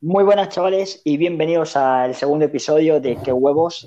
[0.00, 3.86] Muy buenas chavales y bienvenidos al segundo episodio de Qué huevos.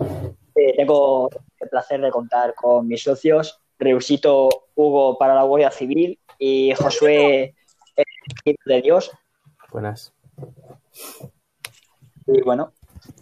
[0.56, 6.20] Eh, tengo el placer de contar con mis socios, Reusito Hugo para la Guardia Civil
[6.38, 7.56] y Josué
[7.96, 9.12] eh, de Dios.
[9.72, 10.14] Buenas.
[12.28, 12.74] Y bueno,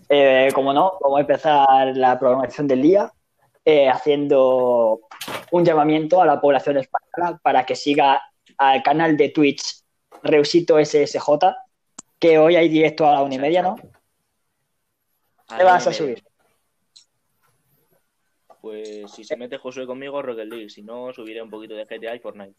[0.09, 3.13] eh, como no, vamos a empezar la programación del día
[3.69, 5.01] eh, haciendo
[5.51, 8.19] un llamamiento a la población española para que siga
[8.57, 9.83] al canal de Twitch
[10.23, 11.29] Reusito SSJ,
[12.19, 13.75] que hoy hay directo a la una y media, ¿no?
[15.55, 16.23] ¿Qué vas a subir?
[18.59, 20.69] Pues si se mete Josué conmigo, Rocket League.
[20.69, 22.55] Si no, subiré un poquito de GTA y Fortnite.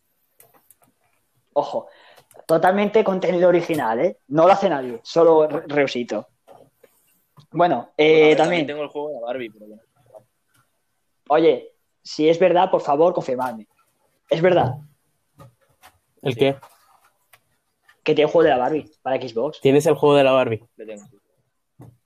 [1.55, 1.89] Ojo,
[2.47, 4.19] totalmente contenido original, ¿eh?
[4.29, 6.29] No lo hace nadie, solo Re- Reusito.
[7.51, 9.83] Bueno, eh, Bueno, a ver, también, tengo el juego de Barbie, pero bueno.
[11.31, 13.67] Oye, si es verdad, por favor, confirmadme.
[14.29, 14.77] Es verdad
[16.23, 16.57] ¿El qué?
[18.03, 19.61] que tiene juego de la Barbie para Xbox.
[19.61, 20.65] ¿Tienes el juego de la Barbie?
[20.77, 21.05] Le tengo.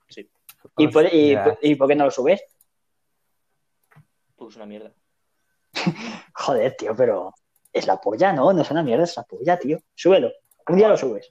[0.09, 0.29] Sí,
[0.77, 2.43] ¿Y por, y por qué no lo subes?
[4.37, 4.93] pues una mierda.
[6.35, 7.33] Joder, tío, pero
[7.73, 8.53] es la polla, ¿no?
[8.53, 9.79] No es una mierda, es la polla, tío.
[9.95, 10.31] Súbelo.
[10.69, 11.31] Un día lo subes.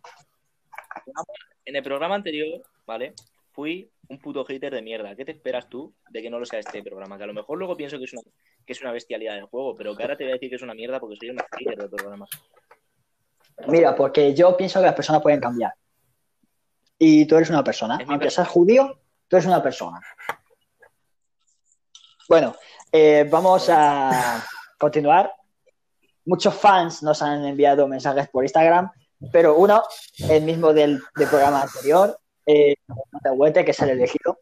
[1.65, 3.13] En el programa anterior, ¿vale?
[3.53, 5.15] Fui un puto hater de mierda.
[5.15, 7.17] ¿Qué te esperas tú de que no lo sea este programa?
[7.17, 8.23] Que a lo mejor luego pienso que es una,
[8.65, 10.61] que es una bestialidad del juego, pero que ahora te voy a decir que es
[10.61, 12.27] una mierda porque soy un hater del programa.
[13.67, 15.73] Mira, porque yo pienso que las personas pueden cambiar.
[16.97, 17.99] Y tú eres una persona.
[18.07, 20.01] Aunque seas judío, tú eres una persona.
[22.27, 22.55] Bueno,
[22.91, 24.43] eh, vamos a
[24.79, 25.31] continuar.
[26.25, 28.89] Muchos fans nos han enviado mensajes por Instagram,
[29.31, 29.83] pero uno,
[30.29, 32.75] el mismo del, del programa anterior, eh,
[33.23, 34.39] de que es el elegido,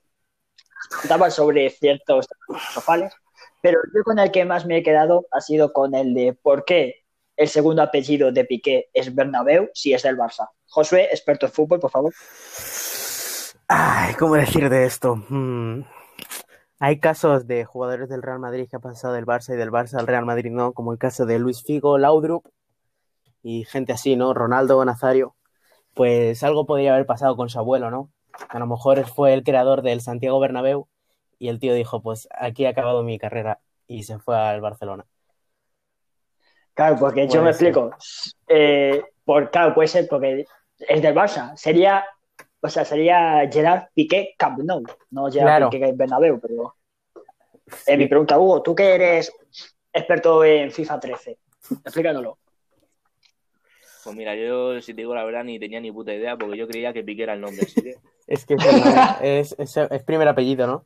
[1.00, 2.28] contaba sobre ciertos
[2.74, 3.14] sofales,
[3.62, 6.66] pero yo con el que más me he quedado ha sido con el de por
[6.66, 7.02] qué
[7.38, 10.50] el segundo apellido de Piqué es Bernabéu si es del Barça.
[10.68, 12.14] Josué, experto en fútbol, por favor.
[13.68, 15.16] Ay, ¿cómo decirte esto?
[15.30, 15.84] Hmm.
[16.80, 20.00] Hay casos de jugadores del Real Madrid que han pasado del Barça y del Barça
[20.00, 22.46] al Real Madrid no, como el caso de Luis Figo, Laudrup
[23.44, 24.34] y gente así, ¿no?
[24.34, 25.36] Ronaldo, Nazario.
[25.94, 28.12] Pues algo podría haber pasado con su abuelo, ¿no?
[28.50, 30.88] A lo mejor fue el creador del Santiago Bernabéu
[31.38, 35.06] y el tío dijo, pues aquí he acabado mi carrera y se fue al Barcelona.
[36.74, 37.68] Claro, porque yo me ser.
[37.68, 37.96] explico.
[38.48, 40.46] Eh, por, claro, puede ser porque
[40.80, 41.56] es del Barça.
[41.58, 42.06] Sería,
[42.62, 45.70] o sea, sería Gerard Piqué Camp Nou, no Gerard Claro.
[45.70, 46.76] Piqué Bernabéu, pero
[47.86, 49.32] eh, mi pregunta, Hugo, tú que eres
[49.94, 51.38] experto en FIFA 13,
[51.84, 52.38] explícanoslo.
[54.04, 56.68] Pues mira, yo, si te digo la verdad, ni tenía ni puta idea porque yo
[56.68, 57.66] creía que Piqué era el nombre.
[57.66, 57.96] que-
[58.28, 60.86] Es que es, el nombre, es, es- es primer apellido, ¿no?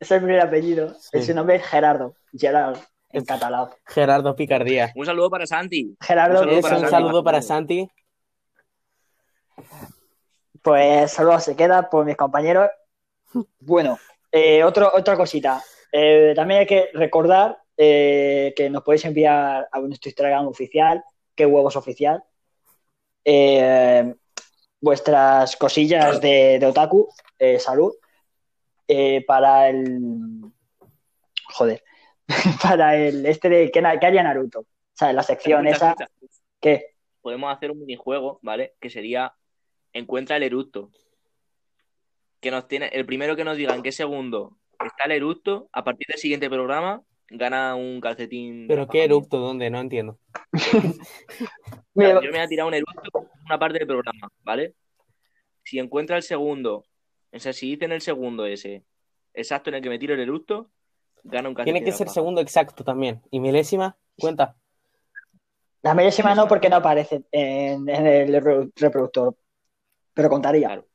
[0.00, 0.94] Es el primer apellido.
[0.94, 1.22] Sí.
[1.22, 2.14] Su nombre es Gerardo.
[2.36, 2.76] Gerard,
[3.10, 3.68] en Es- catalán.
[3.86, 4.92] Gerardo Picardía.
[4.94, 5.96] Un saludo para Santi.
[6.00, 6.90] Gerardo, Un saludo Es para un Santi.
[6.94, 7.90] saludo para Santi.
[10.62, 12.68] Pues solo se queda por mis compañeros.
[13.60, 13.98] Bueno,
[14.32, 15.62] eh, otro, otra cosita.
[15.92, 21.02] Eh, también hay que recordar eh, que nos podéis enviar a nuestro Instagram oficial,
[21.38, 22.24] que huevos oficial,
[23.24, 24.12] eh,
[24.80, 27.94] vuestras cosillas de, de otaku, eh, salud,
[28.88, 30.42] eh, para el...
[31.44, 31.84] Joder,
[32.62, 34.60] para el este de que, que haya Naruto.
[34.60, 36.42] O sea, la sección Escucha, esa escucha.
[36.60, 36.86] que...
[37.20, 38.74] Podemos hacer un minijuego, ¿vale?
[38.80, 39.34] Que sería
[39.92, 40.90] encuentra el eructo.
[42.40, 45.84] Que nos tiene, el primero que nos diga en qué segundo está el eructo, a
[45.84, 48.66] partir del siguiente programa, gana un calcetín.
[48.68, 49.38] ¿Pero qué eructo?
[49.38, 49.70] ¿Dónde?
[49.70, 50.18] No entiendo.
[51.94, 54.74] Yo me voy a tirar un eructo en una parte del programa, ¿vale?
[55.64, 56.84] Si encuentra el segundo,
[57.32, 58.84] o sea, si dicen el segundo ese,
[59.34, 60.70] exacto en el que me tiro el eructo,
[61.24, 61.74] gana un calcetín.
[61.74, 63.20] Tiene que ser segundo exacto también.
[63.30, 63.96] ¿Y milésima?
[64.18, 64.56] Cuenta.
[65.82, 69.36] La millésima no porque no aparece en, en el repro- reproductor,
[70.14, 70.68] pero contaría.
[70.68, 70.86] Claro.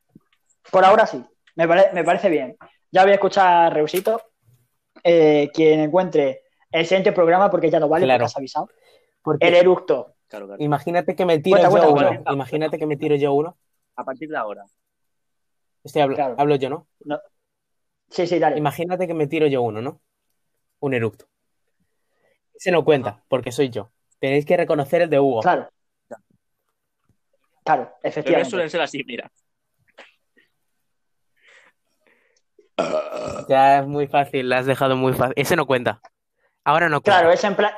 [0.71, 1.23] Por ahora sí,
[1.55, 2.57] me, pare- me parece bien.
[2.91, 4.21] Ya voy a escuchar a Reusito,
[5.03, 8.19] eh, quien encuentre el siguiente programa, porque ya no vale, Claro.
[8.23, 8.69] porque has avisado.
[9.21, 10.15] Porque El eructo.
[10.27, 10.63] Claro, claro.
[10.63, 12.07] imagínate que me tiro Cuenta, yo cuenta, uno.
[12.07, 12.33] cuenta.
[12.33, 13.57] Imagínate que me tiro yo uno.
[13.95, 14.65] A partir de ahora.
[15.83, 16.35] Estoy hablo, Claro.
[16.37, 16.87] hablo yo, ¿no?
[18.09, 18.57] Sí, sí, dale.
[18.57, 20.01] Imagínate que me tiro yo uno, ¿no?
[20.79, 21.25] Un eructo.
[22.55, 23.91] Ese no cuenta, porque soy yo.
[24.19, 25.41] Tenéis que reconocer el de Hugo.
[25.41, 25.69] Claro.
[27.63, 28.49] Claro, efectivamente.
[28.49, 29.31] suelen ser así, mira.
[33.47, 35.33] Ya es muy fácil, la has dejado muy fácil.
[35.35, 36.01] Ese no cuenta.
[36.63, 37.19] Ahora no cuenta.
[37.19, 37.73] Claro, es en plan,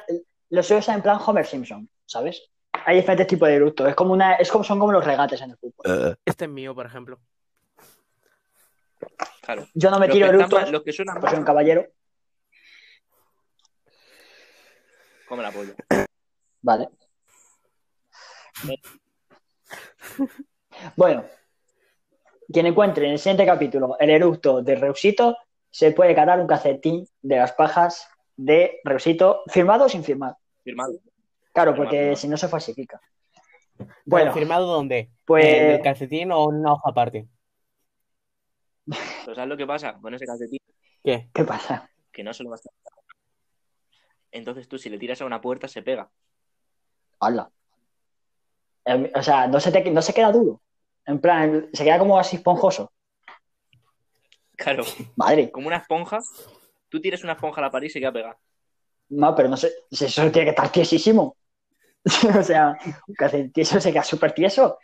[0.50, 2.50] lo suyo es en plan Homer Simpson, ¿sabes?
[2.86, 3.90] Hay diferentes tipos de eructos.
[3.90, 6.18] Es como una, es como, son como los regates en el fútbol.
[6.26, 7.20] Este es mío, por ejemplo.
[9.42, 9.68] Claro.
[9.74, 11.86] Yo no me tiro eructos, los que suenan pues soy un caballero.
[15.28, 15.74] Come la polla.
[16.62, 16.90] Vale.
[20.96, 21.26] Bueno,
[22.52, 25.38] quien encuentre en el siguiente capítulo el eructo de Reusito
[25.70, 28.08] se puede ganar un cacetín de las pajas
[28.38, 30.36] de Reusito, firmado o sin firmar.
[30.64, 30.94] Firmado.
[31.54, 32.16] Claro, Firmado, porque firmado.
[32.18, 33.02] si no se falsifica.
[34.06, 35.10] Bueno, ¿firmado dónde?
[35.26, 37.28] pues- ¿En el calcetín o en una hoja aparte?
[38.86, 40.60] Pero ¿sabes lo que pasa con ese calcetín?
[41.04, 41.30] ¿Qué?
[41.34, 41.90] ¿qué pasa?
[42.12, 42.70] Que no se lo vas a
[44.32, 46.10] Entonces tú, si le tiras a una puerta, se pega.
[47.20, 47.50] Hala.
[48.86, 50.62] Em, O sea, no se, te- no se queda duro.
[51.06, 52.92] En plan, se queda como así esponjoso.
[54.56, 54.84] Claro,
[55.16, 55.52] Madre.
[55.52, 56.20] como una esponja.
[56.90, 58.38] Tú tiras una esponja a la pared y se queda pegada.
[59.10, 59.72] No, pero no sé.
[59.92, 61.36] Eso tiene que estar tiesísimo.
[62.40, 62.78] o sea,
[63.56, 64.78] eso se queda súper tieso.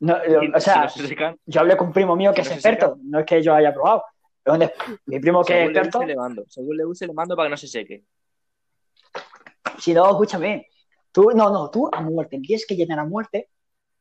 [0.00, 2.42] No, lo- o sea, si no se secan, yo hablé con un primo mío que
[2.44, 2.98] Si es no se experto.
[3.02, 4.04] No es que yo haya probado.
[4.44, 4.70] Es un-
[5.06, 5.98] Mi primo que es según le experto.
[5.98, 6.44] use, le mando.
[6.48, 8.04] Según le use, le mando para que no se seque.
[9.78, 10.66] Si no, escúchame.
[11.12, 12.38] Tú, no, no, tú a muerte.
[12.40, 13.48] Tienes que llenar a muerte.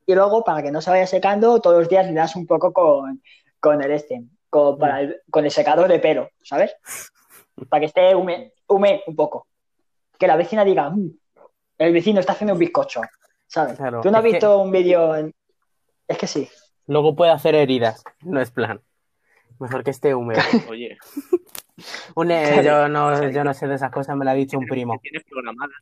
[0.07, 2.71] Y luego, para que no se vaya secando, todos los días le das un poco
[2.74, 3.21] con,
[3.59, 6.75] con el este, con, para el, con el secador de pelo, ¿sabes?
[7.69, 9.48] Para que esté hume, hume un poco.
[10.18, 11.12] Que la vecina diga, "Mm,
[11.80, 13.01] el vecino está haciendo un bizcocho,
[13.48, 13.75] ¿sabes?
[13.77, 15.13] Claro, Tú no has que- visto un vídeo.
[15.15, 15.33] en-
[16.07, 16.50] Es que sí.
[16.88, 18.01] Luego puede hacer heridas.
[18.21, 18.81] No es plan.
[19.59, 20.39] Mejor que esté húmedo.
[20.71, 20.98] Oye,
[22.63, 24.94] yo, no, yo no sé de esas cosas, me lo ha dicho un primo.
[24.94, 25.75] secciones programadas.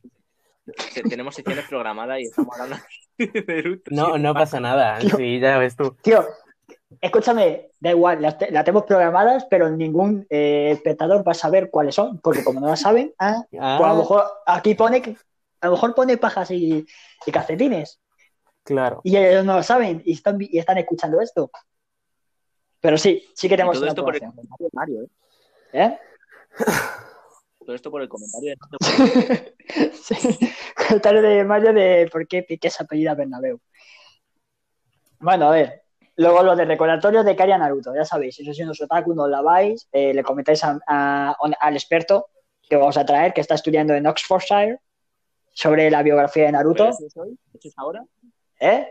[0.94, 2.84] Te- Tenemos secciones programadas y estamos hablando
[3.18, 3.94] de eructos.
[3.94, 5.00] No, no pasa nada.
[5.00, 5.16] Tío.
[5.18, 5.96] Sí, ya ves tú.
[6.02, 6.26] Tío,
[7.02, 11.70] escúchame, da igual, las, te- las tenemos programadas, pero ningún eh, espectador va a saber
[11.70, 15.18] cuáles son, porque como no las saben, ah, Ah, Pues a lo mejor aquí pone
[15.62, 16.86] a lo mejor pone pajas y,
[17.26, 18.00] y calcetines
[18.64, 19.02] claro.
[19.04, 21.50] y ellos no lo saben y están, y están escuchando esto.
[22.82, 24.22] Pero sí, sí que Y tenemos todo una esto por el
[24.74, 25.10] Mario, ¿eh?
[25.74, 25.98] ¿Eh?
[27.66, 29.54] Todo esto por el comentario de
[29.94, 30.16] sí.
[30.88, 33.60] Comentario de Mario de por qué Piqué se apellida Bernabéu.
[35.20, 35.82] Bueno, a ver.
[36.18, 39.42] Luego lo de recordatorio de Karia Naruto, ya sabéis, si sois unos otaku, no la
[39.42, 42.28] vais, eh, le comentáis a- a- al experto
[42.62, 44.80] que vamos a traer, que está estudiando en Oxfordshire,
[45.52, 46.88] sobre la biografía de Naruto.
[46.90, 47.38] ¿Eso es hoy?
[47.54, 48.06] ¿Eso es ahora?
[48.60, 48.88] ¿Eh?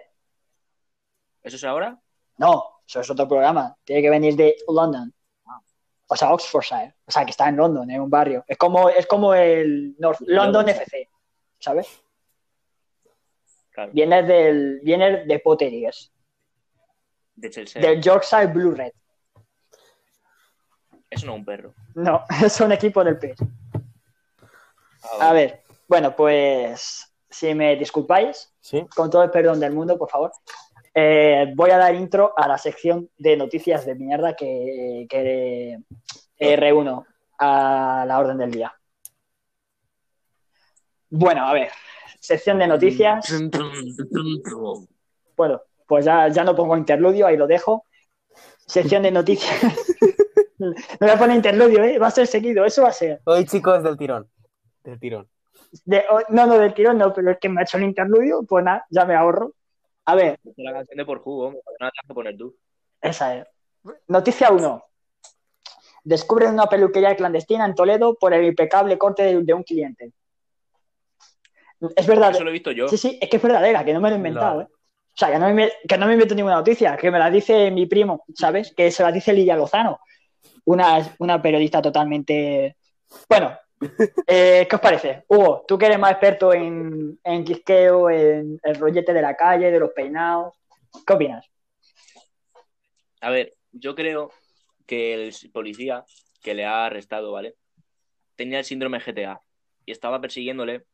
[1.42, 1.98] ¿Eso es ahora?
[2.36, 3.74] No, eso es otro programa.
[3.84, 5.12] Tiene que venir de London.
[6.14, 6.94] O sea, Oxfordshire.
[7.06, 8.44] O sea, que está en London, en un barrio.
[8.46, 11.10] Es como, es como el North London FC,
[11.58, 11.88] ¿sabes?
[13.72, 16.12] Claro, Viene del, viene de Potteries,
[17.34, 17.82] de Chelsea.
[17.82, 18.92] del Yorkshire Blue Red.
[21.10, 21.74] Eso no es un perro.
[21.96, 23.42] No, es un equipo del PS.
[25.18, 28.86] Ah, A ver, bueno, pues si me disculpáis, Sí.
[28.94, 30.30] con todo el perdón del mundo, por favor,
[30.94, 35.78] eh, voy a dar intro a la sección de noticias de mierda que, que
[36.38, 37.06] eh, reúno
[37.38, 38.72] a la orden del día.
[41.10, 41.68] Bueno, a ver,
[42.20, 43.26] sección de noticias.
[45.36, 47.86] Bueno, pues ya, ya no pongo interludio, ahí lo dejo.
[48.66, 49.60] Sección de noticias.
[50.58, 51.98] no voy a poner interludio, ¿eh?
[51.98, 53.20] va a ser seguido, eso va a ser.
[53.24, 54.28] Hoy, chicos, del tirón.
[54.82, 55.28] Del tirón.
[55.84, 58.42] De- o- no, no, del tirón no, pero es que me ha hecho el interludio,
[58.48, 59.52] pues nada, ya me ahorro.
[60.06, 62.36] A ver, Esta es la canción de por jugo, hombre, no la tienes que poner
[62.36, 62.54] tú.
[63.00, 63.46] esa es.
[64.08, 64.82] Noticia 1.
[66.04, 70.12] Descubren una peluquería clandestina en Toledo por el impecable corte de, de un cliente.
[71.96, 72.30] Es verdad.
[72.30, 72.88] Eso lo he visto yo.
[72.88, 74.70] Sí, sí, es que es verdadera, que no me lo he inventado, Claro.
[74.70, 74.74] ¿eh?
[74.74, 77.70] O sea, que no, me, que no me invento ninguna noticia, que me la dice
[77.70, 78.74] mi primo, ¿sabes?
[78.76, 80.00] Que se la dice Lidia Lozano,
[80.64, 82.76] una, una periodista totalmente...
[83.28, 83.56] Bueno,
[84.26, 85.24] eh, ¿qué os parece?
[85.28, 89.70] Hugo, tú que eres más experto en, en quisqueo, en el rollete de la calle,
[89.70, 90.54] de los peinados,
[91.06, 91.46] ¿qué opinas?
[93.20, 94.30] A ver, yo creo
[94.86, 96.04] que el policía
[96.42, 97.56] que le ha arrestado, ¿vale?
[98.36, 99.40] Tenía el síndrome GTA
[99.86, 100.84] y estaba persiguiéndole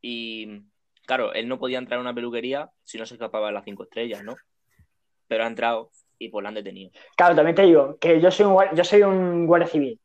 [0.00, 0.62] y,
[1.06, 3.84] claro, él no podía entrar a una peluquería si no se escapaba de las cinco
[3.84, 4.34] estrellas, ¿no?
[5.28, 6.90] Pero ha entrado y pues lo han detenido.
[7.16, 10.00] Claro, también te digo que yo soy un, yo soy un guardia civil.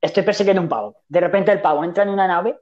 [0.00, 0.96] Estoy persiguiendo un pavo.
[1.08, 2.58] De repente el pavo entra en una nave.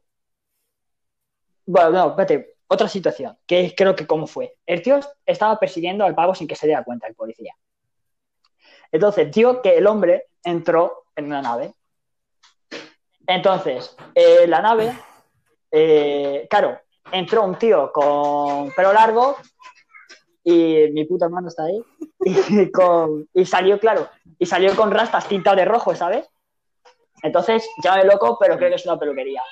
[1.66, 2.54] Bueno, no, espérate.
[2.71, 4.57] Otra situación, que creo que cómo fue.
[4.66, 7.54] El tío estaba persiguiendo al pavo sin que se diera cuenta el policía.
[8.92, 11.73] Entonces, tío que el hombre entró en una nave.
[13.26, 14.92] Entonces, eh, la nave,
[15.71, 16.78] eh, claro,
[17.11, 19.37] entró un tío con pelo largo
[20.45, 21.83] y mi puta hermano está ahí
[22.25, 26.28] y, con- y salió, claro, y salió con rastas tintadas de rojo, ¿sabes?
[27.23, 29.43] Entonces, llámame loco, pero creo que es una peluquería.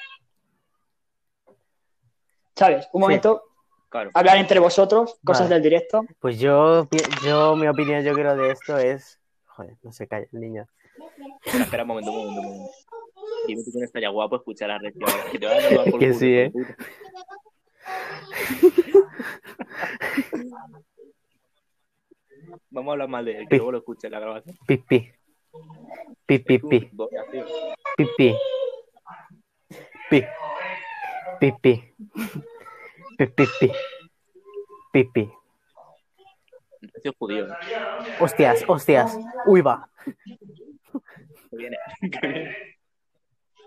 [2.54, 2.88] ¿Sabes?
[2.92, 3.42] Un momento,
[3.88, 4.10] Claro.
[4.14, 5.54] hablar entre vosotros, cosas Vale.
[5.54, 6.02] del directo.
[6.20, 9.20] Pues yo, pi- yo, mi opinión, yo creo de esto es.
[9.46, 10.66] Joder, no se calla el niño.
[11.44, 12.72] Espera, espera un momento, un momento, un momento.
[13.46, 15.06] Dime tú quién estaría guapo escuchar a Recio.
[15.30, 16.52] Que te a por Que sí, ¿eh?
[22.70, 23.56] Vamos a hablar mal de él, que Pi.
[23.56, 24.56] luego lo escuche en la grabación.
[24.66, 24.98] Pipi.
[25.00, 25.12] Pipi,
[26.26, 26.90] pi.
[26.92, 27.46] Voy a hacer-
[27.96, 28.34] Pipi.
[30.10, 30.24] Pi.
[31.40, 31.94] Pipi.
[33.18, 33.70] Pipi.
[34.92, 35.30] Pipi.
[36.80, 37.46] Recio judío.
[37.46, 37.52] ¿eh?
[38.20, 39.18] Hostias, hostias.
[39.46, 39.88] Uy, va.
[41.50, 41.76] Viene.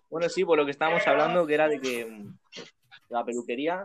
[0.09, 2.37] Bueno, sí, por lo que estábamos hablando, que era de que mm,
[3.09, 3.83] la peluquería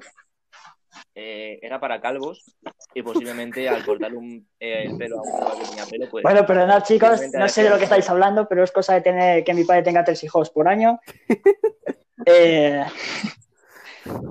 [1.14, 2.44] eh, era para calvos
[2.92, 6.22] y posiblemente al cortar un, eh, el pelo a un chaval que tenía pelo, pues
[6.22, 9.00] Bueno, perdonad chicos, Simplemente no sé de lo que estáis hablando, pero es cosa de
[9.00, 11.00] tener que mi padre tenga tres hijos por año.
[12.26, 12.82] Eh,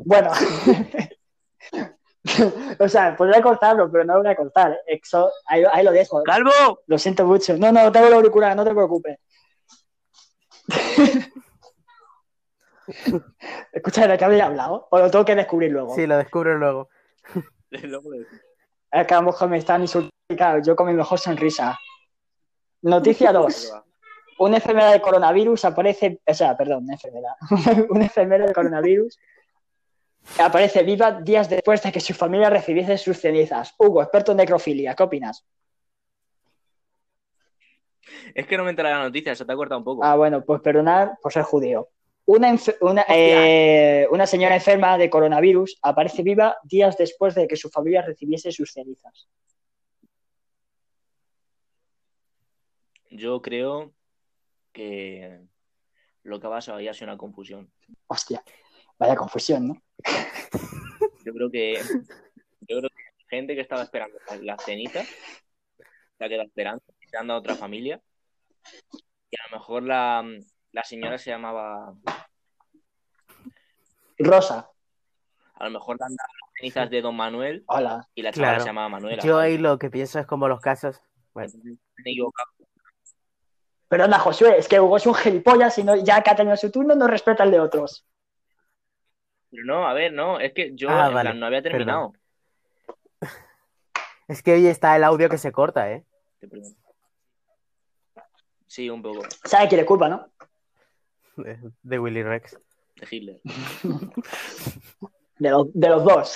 [0.05, 0.31] bueno,
[2.79, 4.79] o sea, podría cortarlo, pero no lo voy a cortar.
[4.87, 6.23] Eso, ahí, ahí lo dejo.
[6.23, 6.81] ¡Calvo!
[6.87, 7.57] Lo siento mucho.
[7.57, 9.17] No, no, tengo la auricular, no te preocupes.
[13.71, 14.87] Escucha, ¿de qué habéis hablado?
[14.91, 15.95] O lo tengo que descubrir luego.
[15.95, 16.89] Sí, lo descubro luego.
[17.71, 18.41] Luego lo decimos.
[18.91, 20.13] Es que a lo mejor me están insultando.
[20.35, 21.79] Claro, Yo con mi mejor sonrisa.
[22.81, 23.73] Noticia 2.
[24.39, 27.33] Una enfermedad de coronavirus aparece, o sea, perdón, una enfermedad.
[27.89, 29.19] una enfermera de coronavirus
[30.39, 33.73] aparece viva días después de que su familia recibiese sus cenizas.
[33.77, 35.45] Hugo, experto en necrofilia, ¿qué opinas?
[38.33, 40.03] Es que no me entra la noticia, se te ha cortado un poco.
[40.03, 41.89] Ah, bueno, pues perdonad por ser judío.
[42.25, 42.55] Una,
[43.09, 48.51] eh, una señora enferma de coronavirus aparece viva días después de que su familia recibiese
[48.51, 49.27] sus cenizas.
[53.09, 53.93] Yo creo
[54.71, 55.41] que
[56.23, 57.71] lo que ha pasado ahí ha sido una confusión.
[58.07, 58.43] Hostia,
[58.97, 59.83] vaya confusión, ¿no?
[61.25, 61.73] Yo creo que
[62.61, 65.07] yo creo que gente que estaba esperando las- las cenitas
[66.17, 68.01] se ha quedado esperando, se han dado otra familia
[69.29, 70.23] y a lo mejor la,
[70.73, 71.93] la señora se llamaba
[74.19, 74.69] Rosa,
[75.55, 78.07] a lo mejor dado las cenizas de Don Manuel hola.
[78.15, 78.61] y la chavala Claro.
[78.63, 79.23] se llamaba Manuela.
[79.23, 81.01] Yo ahí lo que pienso es como los casos.
[81.33, 81.51] Bueno.
[83.87, 86.71] Perdona, Josué, es que Hugo es un gilipollas y no, ya que ha tenido su
[86.71, 88.05] turno no respeta el de otros.
[89.51, 92.13] Pero no, a ver, no, es que yo Ah, en vale, plan, no había terminado.
[94.27, 96.03] es que hoy está el audio que se corta, ¿eh?
[98.65, 100.27] Sí, un poco, ¿Sabe quién le culpa, no?
[101.37, 102.57] De, de Willy Rex.
[102.95, 103.41] de Hitler.
[105.39, 106.35] De, los- de los dos.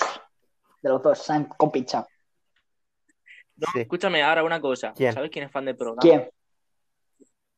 [0.82, 2.08] De los dos, han compinchado.
[3.56, 3.80] No, Sí.
[3.82, 4.94] escúchame ahora una cosa.
[4.96, 5.14] ¿Quién?
[5.14, 6.00] ¿Sabes quién es fan del programa?
[6.02, 6.30] ¿Quién?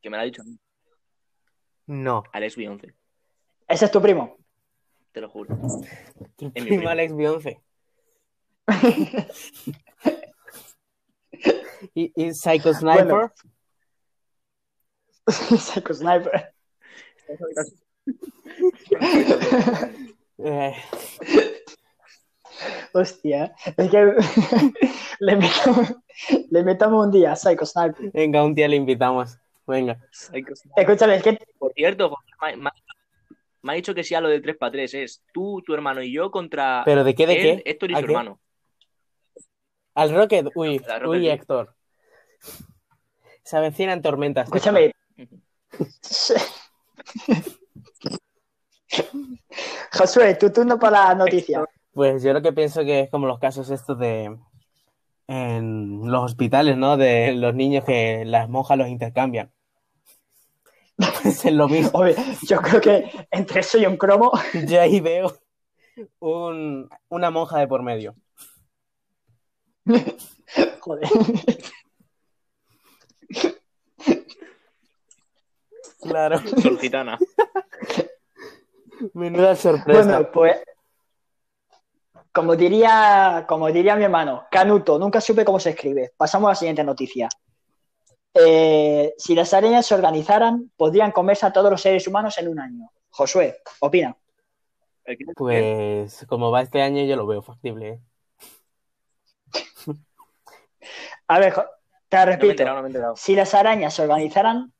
[0.01, 0.57] Que me lo ha dicho a mí.
[1.87, 2.23] No.
[2.31, 2.93] Alex Beyoncé,
[3.67, 4.37] Ese es tu primo.
[5.11, 5.55] te lo juro.
[5.55, 6.87] mi Primo primo.
[6.89, 7.61] Alex Beyoncé.
[11.93, 13.05] ¿Y, y Psycho Sniper?
[13.05, 13.31] Bueno.
[15.27, 16.53] Psycho Sniper.
[22.93, 23.53] Hostia.
[23.77, 23.97] Es que
[25.19, 25.95] le, metamos,
[26.49, 28.11] le metamos un día a Psycho Sniper.
[28.11, 29.37] venga, un día le invitamos.
[29.67, 29.97] Venga.
[30.11, 30.83] Psycho Sniper.
[30.83, 34.57] Escúchame, es que Por cierto, José, me, ha dicho que sí a lo de 3
[34.57, 37.71] para 3 es tú, tu hermano y yo contra ¿Pero de qué, de él, qué?
[37.71, 38.11] Héctor y ¿A su qué?
[38.11, 38.39] hermano.
[39.95, 41.29] Al Rocket, uy, Rocket, uy, sí.
[41.29, 41.75] Héctor.
[43.43, 44.45] Se avecinan tormentas.
[44.45, 44.93] Escúchame.
[49.91, 51.63] Josué, tu turno para la noticia.
[51.93, 54.37] Pues yo lo que pienso que es como los casos estos de
[55.27, 56.97] en los hospitales, ¿no?
[56.97, 59.51] De los niños que las monjas los intercambian.
[61.23, 61.91] Es lo mismo.
[61.99, 64.31] Oye, yo creo que entre eso y un cromo,
[64.67, 65.33] Yo ahí veo
[66.19, 68.15] un- una monja de por medio.
[70.81, 71.09] joder.
[76.01, 76.39] Claro.
[76.61, 77.17] Sol gitana.
[79.13, 80.03] Menuda sorpresa.
[80.03, 80.61] Bueno, pues
[82.31, 86.13] como diría, como diría mi hermano, Canuto, nunca supe cómo se escribe.
[86.15, 87.27] Pasamos a la siguiente noticia.
[88.33, 92.59] Eh, si las arañas se organizaran, podrían comerse a todos los seres humanos en un
[92.59, 92.91] año.
[93.09, 94.15] Josué, opina.
[95.35, 97.89] Pues como va este año yo lo veo factible.
[97.89, 97.99] ¿eh?
[101.27, 101.53] A ver,
[102.09, 102.51] te No me he repito.
[102.51, 102.99] enterado, no me.
[103.17, 104.71] Si las arañas se organizaran,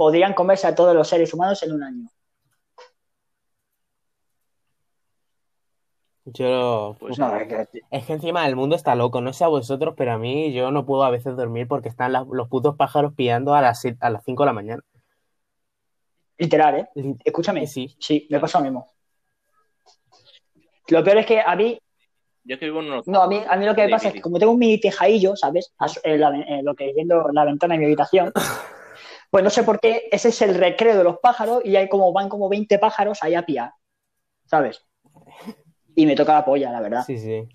[0.00, 2.08] podrían comerse a todos los seres humanos en un año.
[6.24, 9.48] Yo Pues No, es que- es que encima el mundo está loco, no sé a
[9.48, 12.76] vosotros, pero a mí yo no puedo a veces dormir porque están las- los putos
[12.76, 14.82] pájaros pillando a las, a las 5 de la mañana.
[16.38, 17.16] literal, ¿eh?
[17.22, 17.66] Escúchame.
[17.66, 18.90] Sí, Sí, me pasa lo mismo.
[20.88, 21.78] Lo peor es que a mí,
[22.44, 24.08] Yo es que vivo en un no, a mí, a mí lo que me pasa
[24.08, 25.74] es que como tengo un mini tejadillo, ¿sabes?
[25.76, 28.32] As- En la- en lo que viendo la ventana de mi habitación,
[29.30, 32.12] Pues no sé por qué, ese es el recreo de los pájaros y hay como
[32.12, 33.72] van como 20 pájaros ahí a piar,
[34.46, 34.84] ¿sabes?
[35.94, 37.04] Y me toca la polla, la verdad.
[37.06, 37.48] Sí, sí.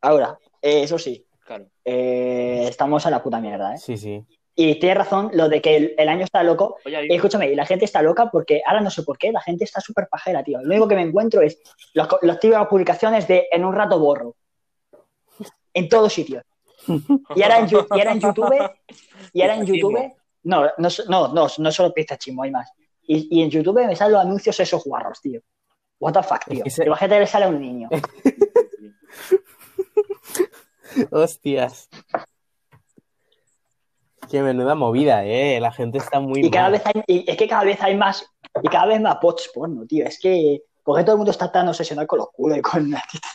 [0.00, 1.66] Ahora, eh, eso sí, Claro.
[1.84, 3.78] eh, estamos a la puta mierda, ¿eh?
[3.78, 4.24] Sí, sí.
[4.54, 6.76] Y tienes razón, lo de que el, el año está loco.
[6.84, 9.40] Oye, Eh, escúchame, y la gente está loca porque ahora no sé por qué, la
[9.40, 10.58] gente está súper pajera, tío.
[10.60, 11.58] Lo único que me encuentro es
[11.94, 14.36] los, los típicas publicaciones de en un rato borro.
[15.72, 16.42] En todos sitios.
[17.34, 18.70] Y ahora en, y ahora en YouTube,
[19.32, 19.66] y ahora en.
[19.66, 20.12] YouTube,
[20.44, 22.70] no, no, no, no, no solo pistachismo, hay más.
[23.06, 25.40] Y, y en YouTube me salen los anuncios esos guarros, tío.
[26.00, 26.64] What the fuck, tío.
[26.64, 27.88] que se- Imagínate que le sale a un niño.
[31.10, 31.88] Hostias.
[34.30, 35.58] Qué menuda movida, eh.
[35.60, 36.72] La gente está muy Y cada mal.
[36.72, 38.24] vez hay, y es que cada vez hay más,
[38.62, 40.04] y cada vez más bots porno, tío.
[40.06, 42.90] Es que, ¿por qué todo el mundo está tan obsesionado con los culos y con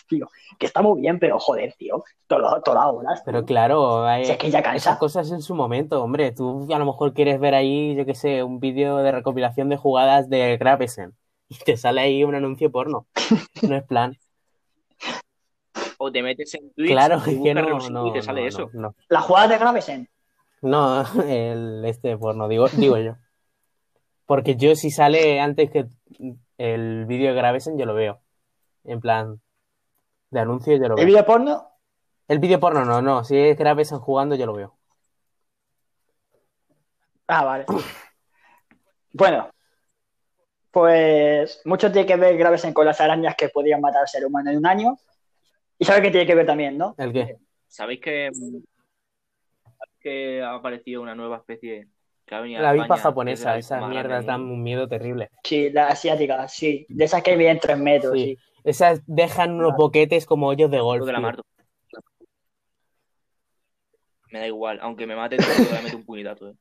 [0.07, 0.29] tío?
[0.59, 2.03] Que está muy bien, pero joder, tío.
[2.27, 3.21] Todo- Todas las horas.
[3.25, 4.77] Pero claro, hay Si es que ya cansa.
[4.77, 6.31] esas cosas en su momento, hombre.
[6.31, 9.77] Tú a lo mejor quieres ver ahí, yo qué sé, un vídeo de recopilación de
[9.77, 11.15] jugadas de Gravesen
[11.49, 13.07] y te sale ahí un anuncio porno.
[13.61, 14.17] No es plan.
[15.99, 18.21] O te metes en Twitch Claro, y es que buscas no, Revolution no, y te
[18.21, 18.69] sale no, eso.
[18.73, 18.95] no, no.
[19.09, 20.09] Las jugadas de Gravesen.
[20.61, 23.15] No, el este porno, digo, digo yo.
[24.27, 25.87] Porque yo si sale antes que
[26.57, 28.21] el vídeo de Gravesen, yo lo veo.
[28.83, 29.41] En plan,
[30.29, 31.05] de anuncio yo lo El veo.
[31.05, 31.67] vídeo porno,
[32.27, 33.23] El vídeo porno no, no.
[33.23, 34.77] Si es Gravesen jugando, yo lo veo.
[37.27, 37.65] Ah, vale.
[39.13, 39.49] Bueno,
[40.71, 44.51] pues mucho tiene que ver Gravesen con las arañas que podían matar al ser humano
[44.51, 44.97] en un año.
[45.79, 46.95] Y sabe que tiene que ver también, ¿no?
[46.97, 47.37] ¿El qué?
[47.67, 48.65] ¿Sabéis que, sabéis
[49.99, 51.87] que ha aparecido una nueva especie
[52.29, 55.29] La avispa es japonesa, avispa esas mierdas dan un miedo terrible.
[55.43, 56.85] Sí, la asiática, sí.
[56.89, 58.35] De esas que miden tres metros, Sí.
[58.35, 58.37] sí.
[58.63, 60.99] Esas dejan unos boquetes como hoyos de golf.
[60.99, 61.25] Lo de la tío.
[61.25, 61.43] Marto.
[64.29, 66.49] Me da igual, aunque me mate, te voy a meter un puñetazo.
[66.49, 66.55] ¿eh?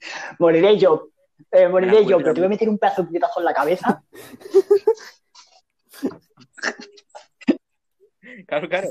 [0.38, 1.08] Moriré yo.
[1.50, 4.04] Eh, moriré yo, pero te voy a meter un pedazo de puñetazo en la cabeza.
[8.46, 8.88] Claro, claro.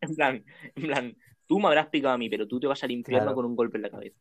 [0.00, 0.44] En plan,
[0.74, 3.36] en plan, tú me habrás picado a mí, pero tú te vas al infierno Claro.
[3.36, 4.18] con un golpe en la cabeza.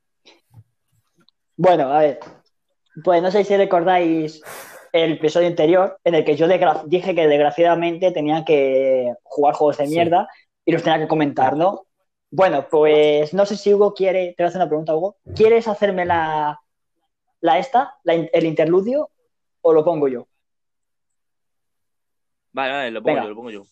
[1.58, 2.20] Bueno, a ver.
[3.04, 4.41] Pues no sé si recordáis
[4.94, 9.88] el episodio anterior en el que yo dije que desgraciadamente tenía que jugar juegos de
[9.88, 9.94] Sí.
[9.96, 10.30] mierda
[10.63, 11.88] y los tenía que comentar, ¿no?
[12.32, 15.18] Bueno, pues no sé si Hugo quiere, te voy a hacer una pregunta, Hugo.
[15.36, 16.60] ¿Quieres hacerme la,
[17.41, 19.10] la esta, la el interludio,
[19.62, 20.28] o lo pongo yo?
[22.54, 23.24] Vale, vale, lo pongo Venga.
[23.24, 23.63] yo, lo pongo yo.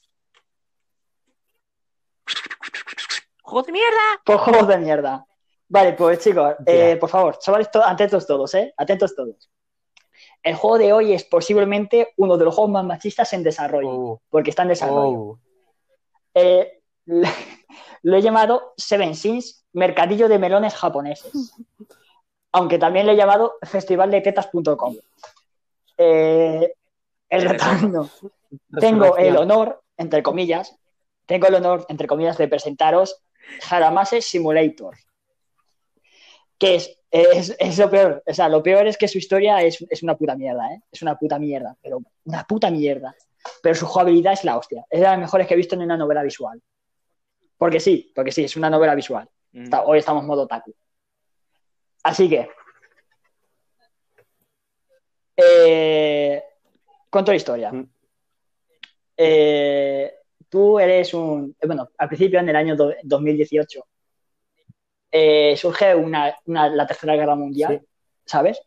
[3.42, 4.22] ¡Juego de mierda!
[4.26, 5.26] Pues juegos de mierda.
[5.68, 8.74] Vale, pues chicos, eh, por favor, chavales, to- atentos todos, ¿eh?
[8.78, 9.50] Atentos todos.
[10.44, 14.22] El juego de hoy es posiblemente uno de los juegos más machistas en desarrollo, Oh,
[14.30, 15.20] porque está en desarrollo.
[15.20, 15.40] oh.
[16.34, 16.82] Eh,
[18.04, 21.54] lo he llamado Seven Sins, mercadillo de melones japoneses.
[22.52, 24.96] Aunque también le he llamado festivaldetetas.com.
[25.98, 26.74] Eh,
[27.30, 28.10] el retorno.
[28.80, 30.76] Tengo el honor, entre comillas,
[31.26, 33.24] tengo el honor, entre comillas, de presentaros
[33.72, 34.96] Haramase Simulator.
[36.64, 38.24] Que es, es, es lo peor.
[38.26, 40.82] O sea, lo peor es que su historia es, es una puta mierda, ¿eh?
[40.92, 43.14] Es una puta mierda, pero una puta mierda.
[43.62, 44.86] Pero su jugabilidad es la hostia.
[44.90, 46.62] Es de las mejores que he visto en una novela visual.
[47.58, 49.28] Porque sí, porque sí, es una novela visual.
[49.52, 49.64] Mm.
[49.64, 50.74] Está- hoy estamos modo taku.
[52.04, 52.48] Así que.
[55.36, 56.44] Eh,
[57.10, 57.72] cuento la historia.
[57.72, 57.90] Mm.
[59.18, 60.14] Eh,
[60.50, 61.56] tú eres un.
[61.60, 63.86] eh, Bueno, al principio, en el año do- 2018,
[65.16, 67.88] eh, surge una, una- la Tercera Guerra Mundial, Sí.
[68.26, 68.60] ¿sabes?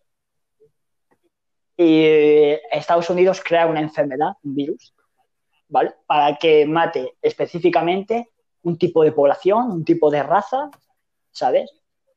[1.76, 4.94] Y eh, Estados Unidos crea una enfermedad, un virus,
[5.68, 5.92] ¿vale?
[6.06, 8.30] Para que mate específicamente
[8.62, 10.70] un tipo de población, un tipo de raza,
[11.30, 11.70] ¿sabes?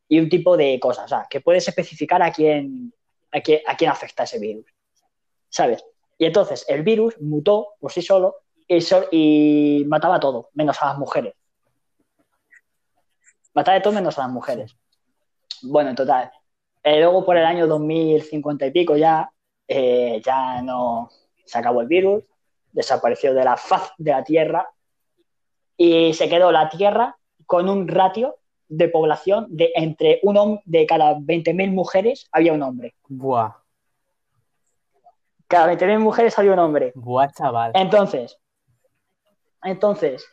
[0.08, 2.94] Y un tipo de cosas, o sea, que puedes especificar a quién,
[3.32, 4.66] a quién, a quién afecta ese virus,
[5.50, 5.84] ¿sabes?
[6.18, 8.36] Y entonces el virus mutó por sí solo
[8.68, 11.34] y, so- y mataba a todo, menos a las mujeres.
[13.54, 14.76] Mataba de todo menos a las mujeres.
[15.64, 16.32] Bueno, en total.
[16.84, 19.32] Eh, luego por el año 2050 y pico ya,
[19.68, 21.10] eh, ya no
[21.46, 22.24] se acabó el virus,
[22.72, 24.70] desapareció de la faz de la Tierra
[25.76, 30.86] y se quedó la Tierra con un ratio de población de entre un hombre, de
[30.86, 32.94] cada 20.000 mujeres había un hombre.
[33.08, 33.56] Buah,
[35.48, 36.92] Cada 20.000 mujeres había un hombre.
[36.96, 37.72] buah, chaval.
[37.74, 38.38] Entonces,
[39.64, 40.26] entonces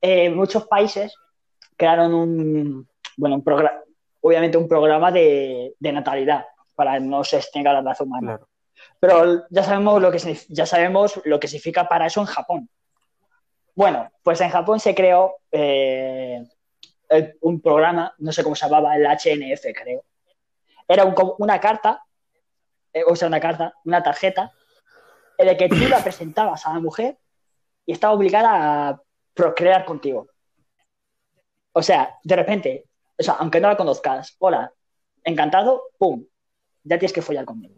[0.00, 1.14] eh, muchos países
[1.76, 3.80] crearon un, bueno, un programa,
[4.20, 8.26] obviamente un programa de, de natalidad para no se extinga la raza humana.
[8.38, 8.48] Claro.
[8.98, 12.68] Pero ya sabemos lo que ya sabemos lo que significa para eso en Japón.
[13.74, 16.44] Bueno, pues en Japón se creó, eh,
[17.08, 20.04] el- un programa, no sé cómo se llamaba, el HNF, creo.
[20.88, 22.02] Era un- una carta,
[22.92, 24.52] eh, o sea, una carta, una tarjeta,
[25.38, 27.16] en la que tú la presentabas a la mujer
[27.86, 29.02] y estaba obligada a
[29.34, 30.26] procrear contigo.
[31.72, 32.84] O sea, de repente,
[33.18, 34.72] o sea, aunque no la conozcas, hola,
[35.24, 36.24] encantado, pum,
[36.84, 37.74] ya tienes que follar conmigo.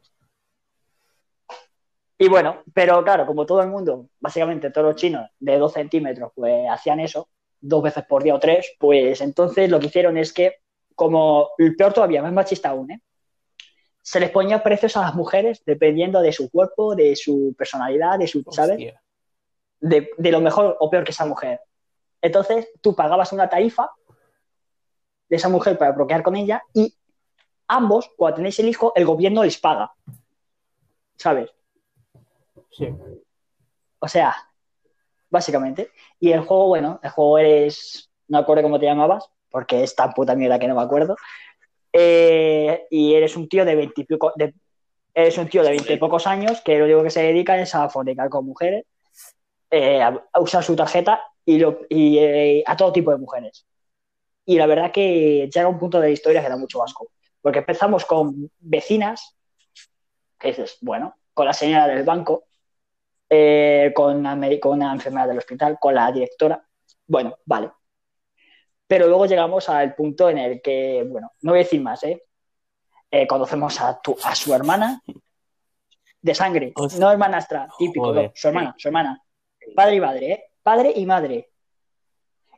[2.16, 6.32] Y bueno, pero claro, como todo el mundo, básicamente todos los chinos de 2 centímetros,
[6.34, 7.28] pues hacían eso
[7.60, 10.56] dos veces por día o tres, pues entonces lo que hicieron es que,
[10.94, 13.00] como el peor todavía, más machista aún, ¿eh?
[14.02, 18.26] se les ponía precios a las mujeres dependiendo de su cuerpo, de su personalidad, de
[18.26, 18.92] su, ¿sabes?
[19.80, 21.60] De, de lo mejor o peor que esa mujer.
[22.24, 23.90] Entonces, tú pagabas una tarifa
[25.28, 26.96] de esa mujer para procrear con ella y
[27.68, 29.92] ambos, cuando tenéis el hijo, el gobierno les paga.
[31.16, 31.50] ¿Sabes?
[32.70, 32.88] Sí.
[33.98, 34.34] O sea,
[35.28, 35.90] básicamente.
[36.18, 38.10] Y el juego, bueno, el juego eres.
[38.26, 41.16] No acuerdo cómo te llamabas, porque es tan puta mierda que no me acuerdo.
[41.92, 44.32] Eh, y eres un tío de veintipico.
[44.36, 44.54] De,
[45.12, 48.30] eres un tío de veintipocos años que lo único que se dedica es a fornicar
[48.30, 48.86] con mujeres,
[49.76, 53.66] eh, a, usar su tarjeta y, lo- y, eh, a todo tipo de mujeres.
[54.46, 57.08] Y la verdad que llega un punto de la historia que da mucho asco.
[57.40, 59.36] Porque empezamos con vecinas,
[60.38, 62.44] que dices, bueno, con la señora del banco,
[63.28, 66.64] eh, con, una, con una enfermera del hospital, con la directora.
[67.06, 67.70] Bueno, vale.
[68.86, 72.22] Pero luego llegamos al punto en el que, bueno, no voy a decir más, ¿eh?
[73.10, 75.00] Eh, conocemos a, tu, a su hermana
[76.20, 77.00] de sangre, Hostia.
[77.00, 79.22] no hermanastra, típico, no, su hermana, su hermana.
[79.74, 80.44] Padre y madre, ¿eh?
[80.62, 81.50] Padre y madre.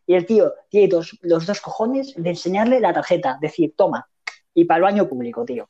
[0.07, 4.09] Y el tío tiene dos- los dos cojones de enseñarle la tarjeta, decir, toma,
[4.55, 5.69] y para el baño público, tío.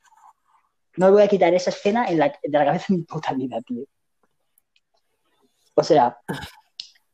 [0.96, 3.60] No voy a quitar esa escena en la, de la cabeza en mi puta vida,
[3.62, 3.84] tío.
[5.74, 6.18] O sea,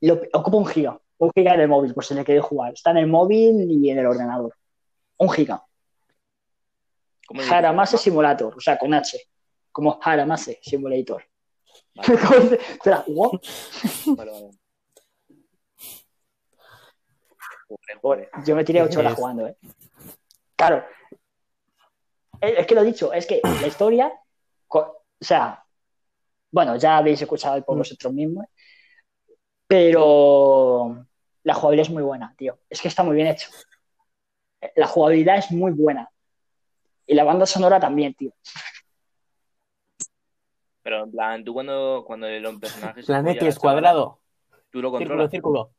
[0.01, 0.99] lo- ocupa un giga.
[1.19, 2.73] Un giga en el móvil, por si le queréis jugar.
[2.73, 4.57] Está en el móvil y en el ordenador.
[5.19, 5.65] Un giga.
[7.51, 9.19] Haramase Simulator, o sea, con H.
[9.71, 11.25] Como Haramase Simulator.
[12.71, 13.41] Espera, ¿what?
[14.17, 14.33] Vale,
[18.03, 18.29] vale.
[18.45, 19.57] Yo me tiré ocho horas Es- jugando, ¿eh?
[20.57, 20.85] Claro.
[22.41, 24.13] Es que lo he dicho, es que la historia,
[24.69, 25.65] o sea,
[26.51, 28.47] bueno, ya habéis escuchado por vosotros mismos,
[29.67, 31.07] pero
[31.45, 32.59] la jugabilidad es muy buena, tío.
[32.69, 33.49] Es que está muy bien hecho.
[34.77, 36.11] La jugabilidad es muy buena.
[37.07, 38.33] Y la banda sonora también, tío.
[40.83, 43.07] Pero en plan, tú cuando, cuando los personajes.
[43.07, 44.21] se Plan follan a X la chavala, cuadrado.
[44.71, 45.31] Tú lo Círculo, controlas.
[45.31, 45.71] círculo.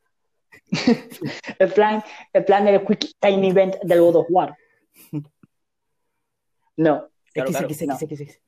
[1.60, 4.56] El plan, el plan del Quick Time Event del God of War.
[6.78, 7.66] No, Claro, X, claro.
[7.68, 7.94] X, no.
[7.96, 8.42] X, X, X.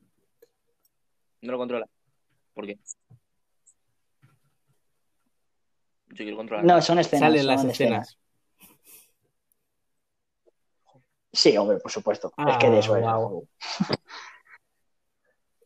[1.42, 1.88] No lo controlas.
[2.54, 2.78] ¿Por qué?
[6.08, 6.64] Yo quiero controlar.
[6.64, 7.20] no, son escenas.
[7.28, 8.18] Salen las escenas.
[11.32, 12.28] Sí, hombre, por supuesto.
[12.28, 13.02] es Ah, que de eso es.
[13.02, 13.46] guau.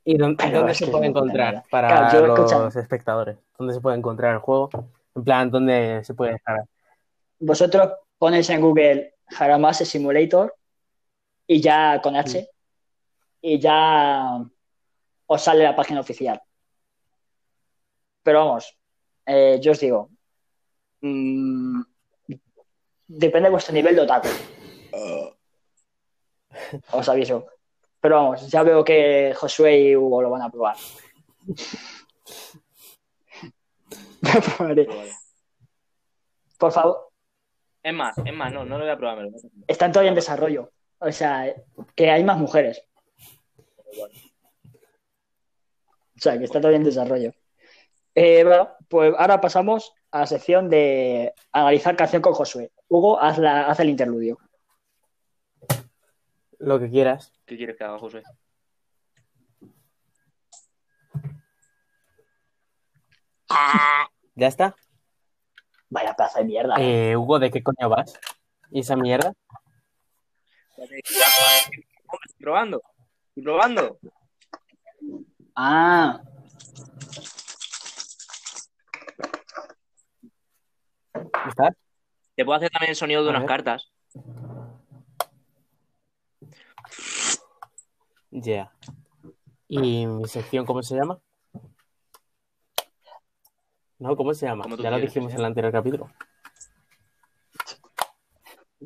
[0.04, 2.80] ¿Y dónde, Pero dónde es se puede encontrar para Claro, yo, los escucha.
[2.80, 3.38] espectadores?
[3.58, 4.70] ¿Dónde se puede encontrar el juego?
[5.14, 6.64] En plan, ¿dónde se puede descargar?
[7.38, 10.54] Vosotros ponéis en Google Haramase Simulator
[11.46, 12.48] y ya con H
[13.42, 14.38] y ya
[15.26, 16.40] os sale la página oficial.
[18.22, 18.76] Pero vamos,
[19.26, 20.10] eh, yo os digo,
[21.00, 21.80] mm,
[23.06, 24.28] depende de vuestro nivel de otaku.
[26.92, 27.46] Os aviso.
[28.00, 30.76] Pero vamos, ya veo que Josué y Hugo lo van a probar.
[34.22, 34.86] Lo probaré.
[36.58, 37.10] Por favor,
[37.82, 39.16] Es más, es más, no, no lo voy a probar.
[39.16, 39.50] me lo voy a hacer.
[39.66, 40.70] están todavía en desarrollo.
[40.98, 41.54] O sea,
[41.94, 42.82] que hay más mujeres.
[46.16, 47.32] O sea, que está todavía en desarrollo.
[48.14, 52.70] Eh, bueno, pues ahora pasamos a la sección de analizar canción con Josué.
[52.88, 54.38] Hugo, haz, la, haz el interludio.
[56.60, 57.32] Lo que quieras.
[57.46, 58.22] ¿Qué quieres que haga, José?
[64.34, 64.74] ¿Ya está?
[65.88, 66.74] Vaya pedazo de mierda.
[66.78, 68.18] Eh, Hugo, ¿de qué coño vas?
[68.70, 69.32] ¿Y esa mierda?
[70.76, 71.00] Estoy
[72.38, 72.82] probando.
[73.28, 73.98] Estoy probando.
[75.56, 76.20] Ah,
[81.48, 81.74] ¿Estás?
[82.36, 83.48] Te puedo hacer también el sonido de A unas ver.
[83.48, 83.90] cartas.
[88.30, 88.72] Ya.
[89.68, 91.20] ¿Y mi sección cómo se llama?
[93.98, 94.64] No, ¿cómo se llama?
[94.78, 95.34] Ya lo dijimos ¿eh?
[95.34, 96.08] en el anterior capítulo.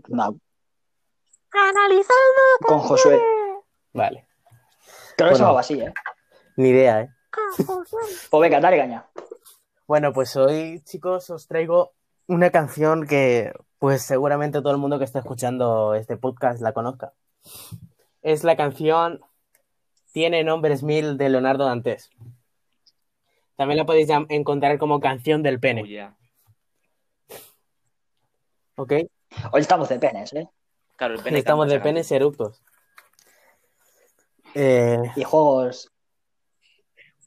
[0.09, 0.37] no.
[2.67, 3.23] Con Josué.
[3.93, 4.27] Vale.
[5.17, 5.45] Creo que se Bueno.
[5.45, 5.93] llamaba así, ¿eh?
[6.57, 7.11] Ni idea, ¿eh?
[8.31, 9.09] Pues venga, dale caña.
[9.87, 11.93] Bueno, pues hoy, chicos, os traigo
[12.27, 17.13] una canción que, pues seguramente todo el mundo que está escuchando este podcast la conozca.
[18.23, 19.21] Es la canción
[20.15, 22.09] Tiene nombres mil de Leonardo Dantes.
[23.57, 26.17] También la podéis encontrar como canción del Oh, pene, yeah.
[28.77, 28.93] ¿ok?
[29.51, 30.49] Hoy estamos de penes, ¿eh?
[30.95, 32.63] Claro, el pene Estamos de penes eructos.
[34.55, 35.91] Eh, Y juegos.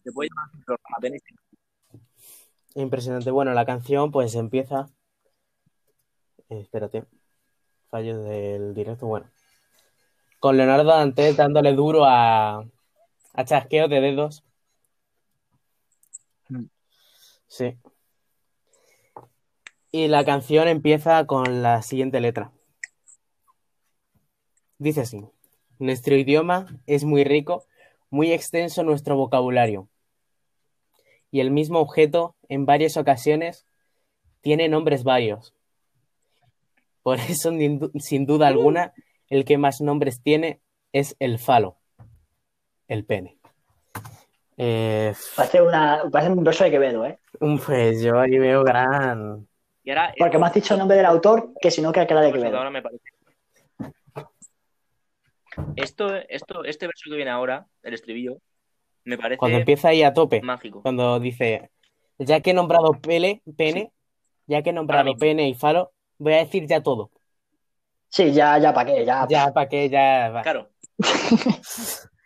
[0.01, 1.17] Se puede llamar un programa pene.
[2.75, 3.31] impresionante.
[3.31, 4.87] Bueno, la canción pues empieza...
[6.47, 7.03] eh, espérate.
[7.89, 9.07] Fallo del directo.
[9.07, 9.29] Bueno.
[10.39, 12.63] Con Leonardo Dantes dándole duro a,
[13.37, 14.43] a de dedos.
[16.49, 16.65] Mm.
[17.47, 17.77] Sí.
[19.91, 22.51] Y la canción empieza con la siguiente letra.
[24.79, 25.23] Dice así.
[25.79, 27.65] Nuestro idioma es muy rico,
[28.09, 29.87] muy extenso nuestro vocabulario.
[31.29, 33.67] Y el mismo objeto, en varias ocasiones,
[34.41, 35.53] tiene nombres varios.
[37.03, 37.51] Por eso,
[37.99, 38.93] sin duda alguna,
[39.29, 40.59] el que más nombres tiene
[40.91, 41.77] es el falo,
[42.87, 43.37] el pene.
[44.57, 47.19] Eh, Parece, una, parece un verso de Quevedo, ¿eh?
[47.65, 49.47] pues yo ahí veo gran...
[49.83, 52.21] Y ahora, Porque me has dicho el nombre del autor que si no que era
[52.21, 52.57] de Pues Quevedo.
[52.57, 53.03] ahora me parece.
[55.75, 58.37] Esto, esto, este verso que viene ahora, el estribillo,
[59.05, 60.81] me parece Cuando empieza ahí a tope, mágico.
[60.81, 61.71] cuando dice,
[62.19, 63.91] ya que he nombrado pele, pene,
[64.45, 67.11] ya que he nombrado pene y falo, voy a decir ya todo.
[68.09, 69.05] Sí, ya, ya, ¿para qué?
[69.05, 69.25] Ya.
[69.29, 70.29] Ya, para que ya...
[70.29, 70.41] va.
[70.41, 70.69] Claro.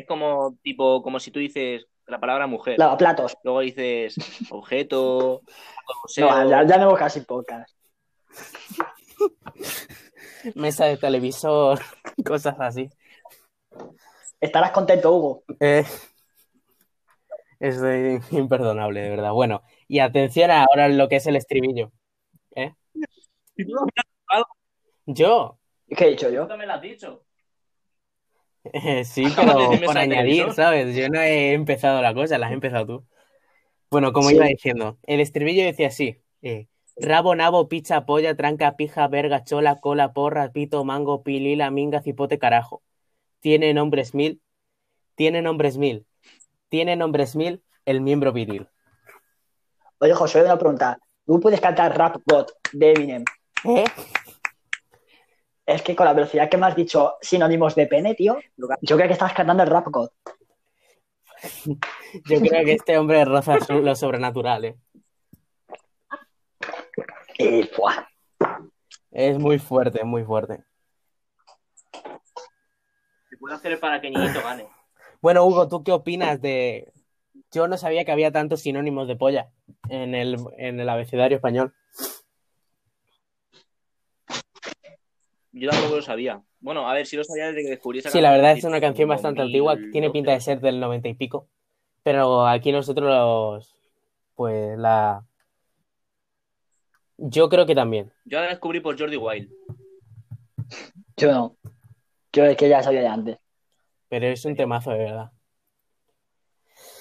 [0.00, 3.36] Es como, tipo, como si tú dices la palabra mujer, Lavaplatos.
[3.44, 4.16] luego dices
[4.50, 5.42] objeto,
[6.02, 6.30] museo.
[6.30, 7.76] No, ya, ya no casi pocas.
[10.54, 11.78] Mesa de televisor,
[12.24, 12.88] cosas así.
[14.40, 15.44] Estarás contento, Hugo.
[15.60, 15.84] Eh,
[17.58, 19.32] es de- imperdonable, de verdad.
[19.32, 21.92] Bueno, y atención ahora en lo que es el estribillo.
[22.56, 22.72] ¿eh?
[23.54, 24.42] Si tú no me
[25.04, 25.58] Yo,
[25.94, 26.46] ¿Qué he dicho yo?
[26.56, 27.26] me lo has dicho.
[29.04, 30.52] sí, pero por añadir.
[30.52, 30.94] ¿sabes?
[30.94, 33.06] Yo no he empezado la cosa, la has empezado tú.
[33.90, 34.36] Bueno, como Sí.
[34.36, 39.76] iba diciendo, el estribillo decía así: eh, rabo, nabo, picha, polla, tranca, pija, verga, chola,
[39.80, 42.82] cola, porra, pito, mango, pilila, minga, cipote, carajo.
[43.40, 44.40] Tiene nombres mil,
[45.16, 46.06] tiene nombres mil,
[46.68, 48.68] tiene nombres mil, el miembro viril.
[49.98, 50.98] Oye, José, una pregunta.
[51.26, 53.24] ¿Tú puedes cantar Rap God de Eminem?
[53.64, 53.84] ¿Eh?
[55.70, 59.06] Es que con la velocidad que me has dicho sinónimos de pene, tío, yo creo
[59.06, 60.10] que estás cantando el Rap God.
[62.28, 64.76] Yo creo que este hombre roza lo sobrenatural, ¿eh?
[67.38, 67.70] Y.
[69.12, 70.64] Es muy fuerte, muy fuerte.
[73.30, 74.66] Se puede hacer para que Ñiñito gane.
[75.22, 76.92] Bueno, Hugo, ¿tú qué opinas de...?
[77.52, 79.50] Yo no sabía que había tantos sinónimos de polla
[79.88, 81.74] en el, en el abecedario español.
[85.52, 86.42] Yo tampoco lo sabía.
[86.60, 88.80] Bueno, a ver, si lo sabía desde que descubrí esa Sí, la verdad es una
[88.80, 91.48] canción bastante antigua, tiene pinta de ser del noventa y pico,
[92.02, 93.74] pero aquí nosotros los...
[94.34, 95.24] Pues la...
[97.18, 98.12] Yo creo que también.
[98.24, 99.50] Yo la descubrí por Jordi Wild.
[101.16, 101.56] Yo no.
[102.32, 103.38] Yo es que ya sabía de antes.
[104.08, 105.30] Pero es un temazo de verdad.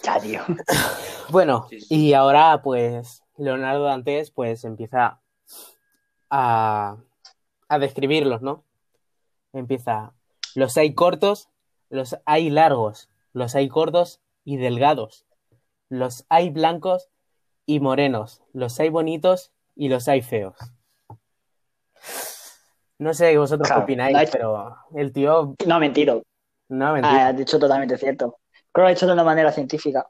[0.04, 0.42] Ya, tío.
[1.30, 1.96] Bueno, Sí, sí.
[2.08, 5.22] y ahora pues Leonardo Dantes pues empieza
[6.32, 6.98] a,
[7.70, 8.64] a describirlos, ¿no?
[9.54, 10.14] Empieza,
[10.56, 11.50] los hay cortos,
[11.90, 15.26] los hay largos, los hay gordos y delgados,
[15.90, 17.10] los hay blancos
[17.66, 20.56] y morenos, los hay bonitos y los hay feos.
[22.98, 26.22] No sé vosotros Claro, qué opináis, pero el tío No ha mentido.
[26.70, 27.20] no ha Ah, mentido.
[27.22, 28.40] has dicho totalmente cierto.
[28.52, 30.08] Creo que lo ha hecho de una manera científica.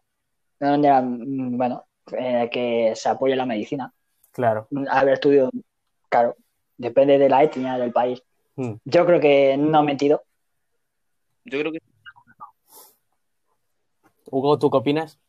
[0.60, 1.86] De una manera, mm, bueno,
[2.18, 3.94] eh, que se apoya en la medicina.
[4.32, 4.68] Claro.
[4.90, 5.52] Haber estudiado,
[6.10, 6.36] claro,
[6.80, 8.24] depende de la etnia del país.
[8.56, 8.74] Mm.
[8.86, 10.24] Yo creo que no ha mentido.
[11.46, 11.80] Yo creo que
[14.32, 15.20] Hugo, ¿tú qué opinas?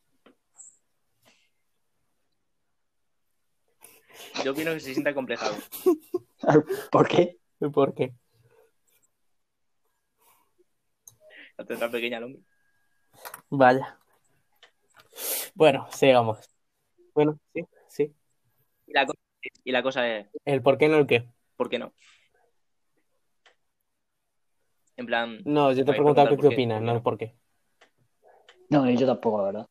[4.43, 5.55] yo opino que se sienta complejado.
[6.91, 7.37] ¿Por qué?
[7.73, 8.13] ¿Por qué?
[11.57, 12.41] La tendrá pequeña el hombre.
[13.49, 13.97] Vaya.
[15.55, 16.39] Bueno, sigamos.
[17.13, 18.15] Bueno, sí, sí.
[18.87, 19.13] Y la, co-
[19.63, 21.27] y la cosa es, El por qué no el qué.
[21.61, 21.93] ¿Por qué no?
[24.97, 27.35] En plan, No, yo te preguntado qué, qué opinas, no por qué.
[28.71, 29.67] No, yo tampoco, la verdad.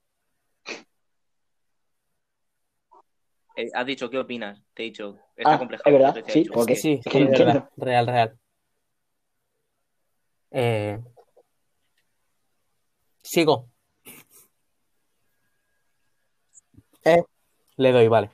[3.56, 4.62] eh, has dicho, ¿qué opinas?
[4.72, 5.88] Te he dicho, está Ah, complejado.
[5.88, 6.74] es verdad, sí, dicho, ¿por qué?
[6.74, 7.68] Sí, Es sí, verdad.
[7.76, 8.38] Real, real.
[10.52, 11.00] Eh,
[13.20, 13.68] sigo.
[17.04, 17.24] Eh,
[17.78, 18.30] le doy, vale.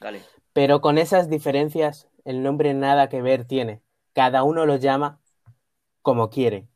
[0.00, 0.22] Dale.
[0.56, 3.82] Pero con esas diferencias, el nombre nada que ver tiene.
[4.14, 5.20] Cada uno lo llama
[6.00, 6.66] como quiere.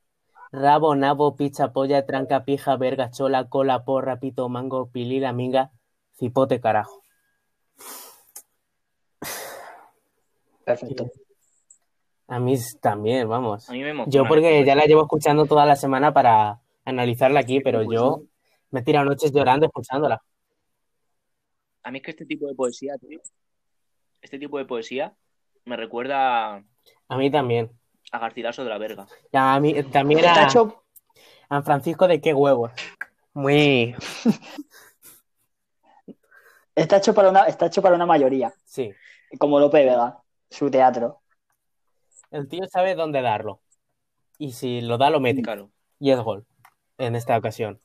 [0.52, 5.72] Rabo, nabo, picha, polla, tranca, pija, verga, chola, cola, porra, pito, mango, pilila, minga,
[6.12, 7.00] cipote, carajo.
[10.66, 11.10] Perfecto.
[12.28, 13.70] A mí también, vamos.
[13.70, 14.14] A mí me emociona.
[14.14, 18.24] Yo porque ya la llevo escuchando toda la semana para analizarla aquí, pero yo
[18.72, 20.22] me he tirado noches llorando escuchándola.
[21.82, 23.18] A mí es que este tipo de poesía, tío,
[24.22, 25.14] este tipo de poesía
[25.64, 26.64] me recuerda a
[27.08, 27.70] A mí también.
[28.12, 29.06] Garcilaso de la Verga.
[29.32, 30.84] Ya, a mí también Está a, hecho,
[31.48, 32.72] a Francisco de qué huevos.
[33.32, 33.94] Muy,
[36.74, 38.92] está hecho para una, está hecho para una mayoría, sí.
[39.38, 40.18] como Lope Vega,
[40.50, 41.20] su teatro.
[42.30, 43.60] El tío sabe dónde darlo.
[44.38, 45.42] Y si lo da, lo mete.
[45.42, 45.70] Claro.
[45.98, 46.46] Y es gol.
[46.98, 47.80] En esta ocasión.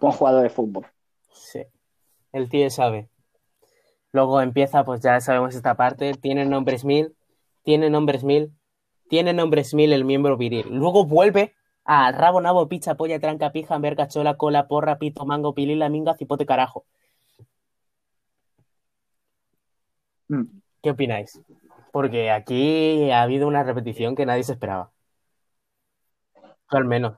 [0.00, 0.86] Buen jugador de fútbol.
[2.32, 3.08] El tío sabe.
[4.12, 6.14] Luego empieza, pues ya sabemos esta parte.
[6.14, 7.14] Tiene nombres mil.
[7.62, 8.52] Tiene nombres mil.
[9.08, 10.66] Tiene nombres mil el miembro viril.
[10.70, 15.54] Luego vuelve a rabo, nabo, picha, polla, tranca, pija, verga, chola, cola, porra, pito, mango,
[15.54, 16.86] pilila, minga, cipote, carajo.
[20.28, 20.44] Mm.
[20.82, 21.40] ¿Qué opináis?
[21.92, 24.92] Porque aquí ha habido una repetición que nadie se esperaba.
[26.70, 27.16] Yo al menos.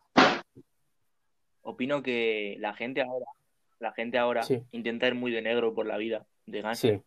[1.61, 3.27] Opino que la gente ahora,
[3.83, 4.63] la gente ahora Sí.
[4.71, 6.99] intenta ir muy de negro por la vida, de gánster.
[6.99, 7.05] Sí.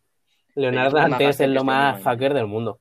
[0.54, 2.80] Leonardo Pero es lo que más este fucker del mundo.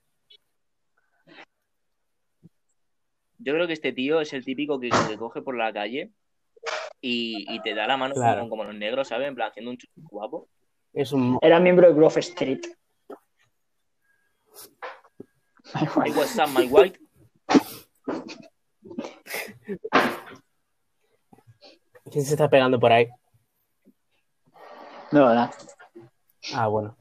[3.38, 6.12] Yo creo que este tío es el típico que te coge por la calle
[7.02, 8.40] y, y te da la mano Claro.
[8.42, 9.28] como, como los negros, ¿sabes?
[9.28, 10.50] En plan, haciendo un chulo guapo.
[10.94, 11.38] Es un.
[11.42, 12.62] Era miembro de Grove Street.
[15.74, 17.00] Hey, what's up, my white?
[22.12, 23.08] ¿Quién se está pegando por ahí?
[25.12, 25.52] No, nada.
[26.54, 26.98] Ah, bueno.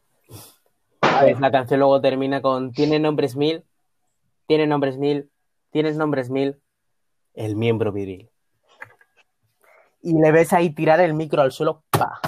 [1.01, 3.65] A Pues ver, la canción luego termina con Tiene nombres mil,
[4.47, 5.31] tiene nombres mil,
[5.71, 6.61] tienes nombres mil,
[7.35, 8.31] el miembro viril.
[10.03, 12.21] Y le ves ahí tirar el micro al suelo, ¡pa!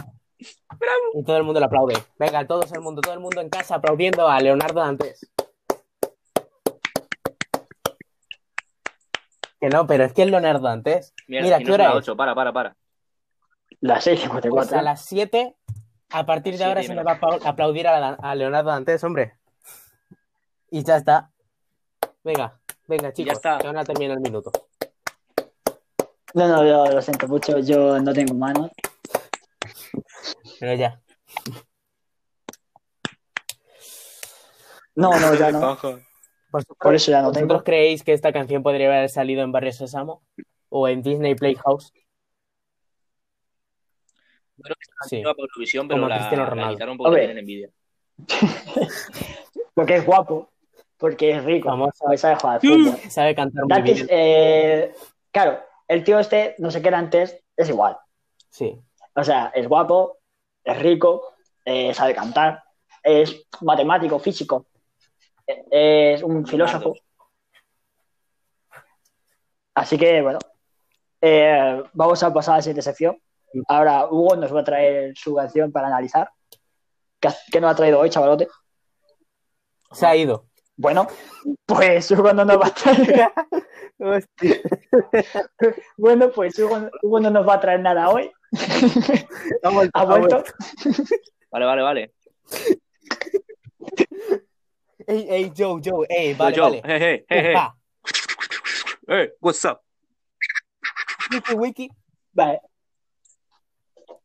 [1.15, 1.95] Y todo el mundo le aplaude.
[2.19, 5.31] Venga, todo el mundo, todo el mundo en casa aplaudiendo a Leonardo Dantes.
[9.61, 11.15] Que no, pero es que es Leonardo Dantes.
[11.27, 11.97] Mira, y ¿qué no es hora la es?
[11.97, 12.77] 8, para, para, para.
[13.81, 14.73] las Pues 6.54.
[14.79, 15.57] a las 7,
[16.11, 19.03] a partir de ahora se le va a apla- aplaudir a, la- a Leonardo Dantes,
[19.05, 19.35] hombre.
[20.71, 21.31] Y ya está.
[22.25, 23.59] Venga, venga, chicos, está.
[23.59, 24.51] que van a terminar el minuto.
[26.35, 28.71] No, no, yo lo siento mucho, yo no tengo manos.
[30.61, 31.01] Pero ya.
[34.95, 35.77] No, no, ya no.
[36.51, 37.65] ¿Vosotros, Por eso ya no vosotros tengo.
[37.65, 40.23] creéis que esta canción podría haber salido en Barrio Sésamo?
[40.69, 41.93] ¿O en Disney Playhouse?
[44.57, 45.23] Yo creo que esta Sí.
[45.23, 46.97] por Eurovisión, pero Como la, Cristiano Ronaldo.
[46.97, 47.71] porque tienen envidia.
[49.75, 50.49] Porque es guapo,
[50.97, 53.11] porque es rico, Vamos a- sabe jugar al fútbol.
[53.11, 54.07] Sabe cantar muy Dantes, bien.
[54.11, 54.95] eh,
[55.31, 57.99] claro, el tío este, no sé qué era antes, es igual.
[58.49, 58.79] Sí.
[59.15, 60.19] O sea, es guapo,
[60.65, 62.63] es rico, eh, sabe cantar,
[63.03, 64.67] es matemático, físico,
[65.47, 66.95] eh, es un filósofo.
[69.75, 70.39] Así que, bueno,
[71.21, 73.19] eh, vamos a pasar a la siguiente sección.
[73.69, 76.31] Ahora Hugo nos va a traer su canción para analizar.
[77.21, 78.49] ¿Qué, qué nos ha traído hoy, chavalote?
[79.93, 80.47] Se ha ido.
[80.77, 81.07] Bueno,
[81.65, 83.33] pues Hugo no nos va a traer.
[83.99, 84.61] Hostia.
[85.97, 88.31] Bueno, pues Hugo, Hugo no nos va a traer nada hoy.
[89.63, 90.45] Ha vuelto, Ha.
[91.51, 92.13] Vale, vale, vale.
[95.07, 96.83] Ey, ey, Joe, Joe, ey, vale, Yo, vale.
[96.85, 97.69] hey, hey, hey, hey.
[99.09, 99.81] Hey, what's up?
[101.31, 101.91] Wiki, wiki.
[102.35, 102.61] Vale.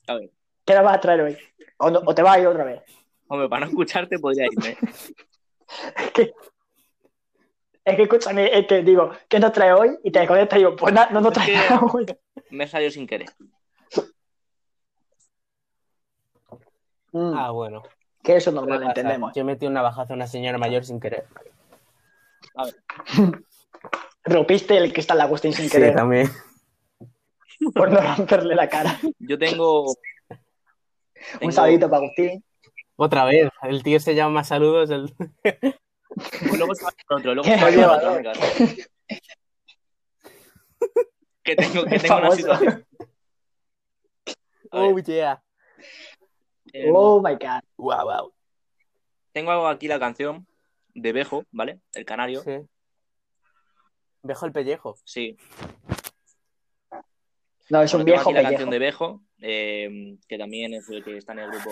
[0.08, 0.30] A ver.
[0.66, 1.38] ¿Qué nos vas a traer hoy?
[1.78, 2.82] O, no- o te vas a ir otra vez.
[3.28, 4.78] Hombre, para no escucharte podría irme.
[5.96, 6.34] Es que,
[7.86, 9.98] es que escúchame, es que digo, ¿qué nos trae hoy?
[10.04, 12.06] Y te desconectas y digo, pues nada, no nos trae Es que- nada hoy.
[12.50, 13.30] Me he salido sin querer.
[17.13, 17.84] Mm, Ah, bueno.
[18.23, 19.32] que eso es normal, entendemos.
[19.34, 21.25] Yo metí un navajazo a una señora mayor sin querer.
[24.25, 26.30] Rompiste el cristal de Agustín sin Sí, querer también.
[27.76, 29.00] por no romperle la cara.
[29.20, 29.96] Yo tengo.
[31.42, 32.44] Un saludito para Agustín.
[32.96, 33.50] Otra vez.
[33.64, 34.90] El tío se llama más saludos.
[34.90, 35.14] El...
[35.42, 38.22] Pues luego se va con otro, luego se va lleva, otro.
[41.44, 42.86] Que tengo, que tengo una situación.
[44.72, 45.44] A Oh, yeah.
[46.72, 47.62] eh, Oh my god.
[47.78, 48.34] Wow, wow.
[49.34, 50.48] Tengo aquí la canción
[50.94, 51.82] de Bejo, ¿vale?
[51.94, 52.42] El canario.
[52.42, 52.58] Sí.
[54.24, 54.96] Dejo el pellejo.
[55.04, 55.38] Sí.
[57.72, 58.50] No, es Bueno, un viejo aquí la pellejo.
[58.52, 61.72] canción de Bejo, eh, que también es el que está en el grupo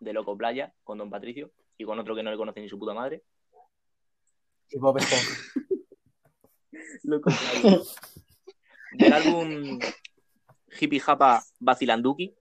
[0.00, 2.78] de Loco Playa, con Don Patricio, y con otro que no le conoce ni su
[2.78, 3.22] puta madre.
[4.70, 5.52] Y Bob Esponja.
[7.02, 7.78] Loco Playa.
[8.92, 9.78] Del álbum
[10.80, 12.34] Hippie Japa Vacilanduki,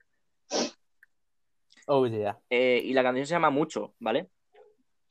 [1.88, 2.39] Oh, yeah.
[2.49, 4.30] eh, y la canción se llama Mucho, ¿vale?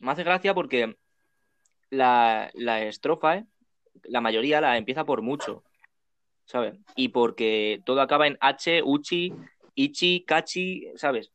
[0.00, 0.96] Me hace gracia porque
[1.90, 3.46] la, la estrofa, ¿eh?
[4.04, 5.64] la mayoría la empieza por mucho,
[6.44, 6.74] ¿sabes?
[6.96, 9.32] Y porque todo acaba en H, Uchi,
[9.74, 11.32] Ichi, Kachi, ¿sabes?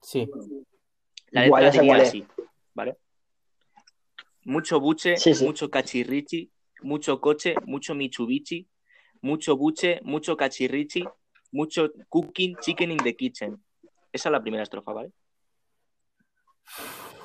[0.00, 0.28] Sí.
[1.30, 2.08] La Igual, letra cuál es.
[2.08, 2.26] así,
[2.74, 2.96] ¿vale?
[4.44, 5.44] Mucho buche, Sí, sí.
[5.44, 6.50] mucho cachirrichi,
[6.82, 8.66] mucho coche, mucho Mitsubishi,
[9.20, 11.04] mucho buche, mucho cachirrichi,
[11.52, 13.62] mucho cooking chicken in the kitchen.
[14.12, 15.12] Esa es la primera estrofa, ¿vale?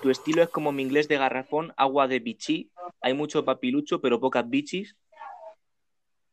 [0.04, 2.70] Tu estilo es como mi inglés de garrafón, agua de bichi,
[3.02, 4.96] hay mucho papilucho, pero pocas bichis,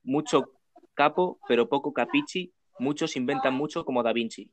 [0.04, 0.52] mucho
[0.94, 4.50] capo, pero poco capichi, muchos inventan mucho como Da Vinci.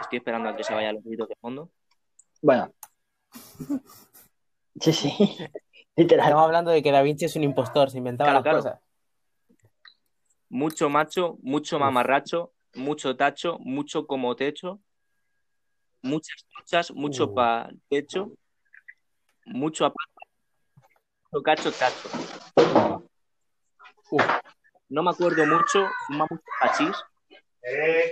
[0.00, 1.70] Estoy esperando a que se vayan los gritos de fondo.
[2.40, 2.72] Bueno.
[4.80, 5.12] Sí, sí.
[5.96, 6.26] Literal.
[6.26, 8.78] Estamos hablando de que Da Vinci es un impostor, se inventaba Claro, las claro.
[8.78, 8.80] cosas.
[10.48, 14.80] Mucho macho, mucho mamarracho, mucho tacho, mucho como techo,
[16.02, 17.34] muchas truchas, mucho Uh.
[17.34, 18.32] pa techo,
[19.46, 19.92] mucho
[21.32, 22.08] mucho cacho, tacho.
[24.10, 24.24] Uf.
[24.88, 26.96] No me acuerdo mucho, fuma mucho hachís,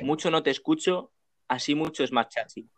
[0.03, 1.11] mucho no te escucho,
[1.49, 2.69] así mucho es más chachi.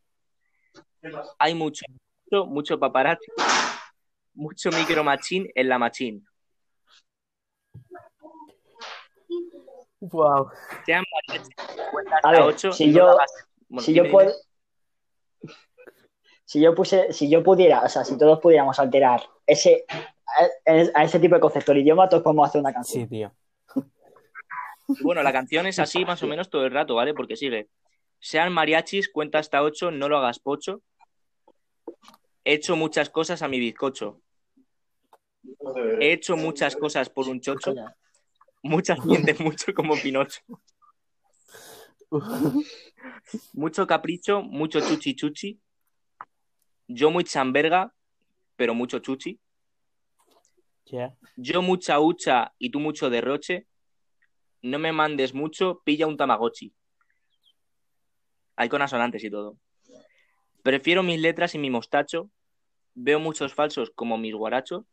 [1.38, 1.84] Hay mucho,
[2.24, 3.30] mucho, mucho paparazzi,
[4.34, 6.26] mucho micro machín en la machín.
[10.00, 10.50] Wow.
[10.86, 11.04] Sean
[12.12, 14.32] hasta ver, ocho, si no yo- si yo puedo.
[16.50, 21.04] Si yo puse, si yo pudiera, o sea, si todos pudiéramos alterar ese a, a
[21.04, 23.04] ese tipo de concepto del idioma, todos podemos hacer una canción.
[23.04, 23.32] Sí, tío.
[25.04, 27.14] Bueno, la canción es así más o menos todo el rato, ¿vale?
[27.14, 27.68] Porque sigue.
[28.18, 30.82] Sean mariachis, cuenta hasta ocho, no lo hagas pocho.
[32.42, 34.20] He hecho muchas cosas a mi bizcocho.
[36.00, 37.76] He hecho muchas cosas por un chocho.
[38.64, 40.40] Muchas mienten mucho como Pinocho.
[43.52, 45.60] Mucho capricho, mucho chuchi chuchi.
[46.92, 47.94] Yo muy chamberga,
[48.56, 49.38] pero mucho chuchi.
[50.86, 51.14] Yeah.
[51.36, 53.68] Yo mucha hucha y tú mucho derroche.
[54.62, 56.74] No me mandes mucho, pilla un tamagotchi.
[58.56, 59.56] Hay consonantes y todo.
[60.64, 62.28] Prefiero mis letras y mi mostacho.
[62.94, 64.84] Veo muchos falsos como mis guarachos.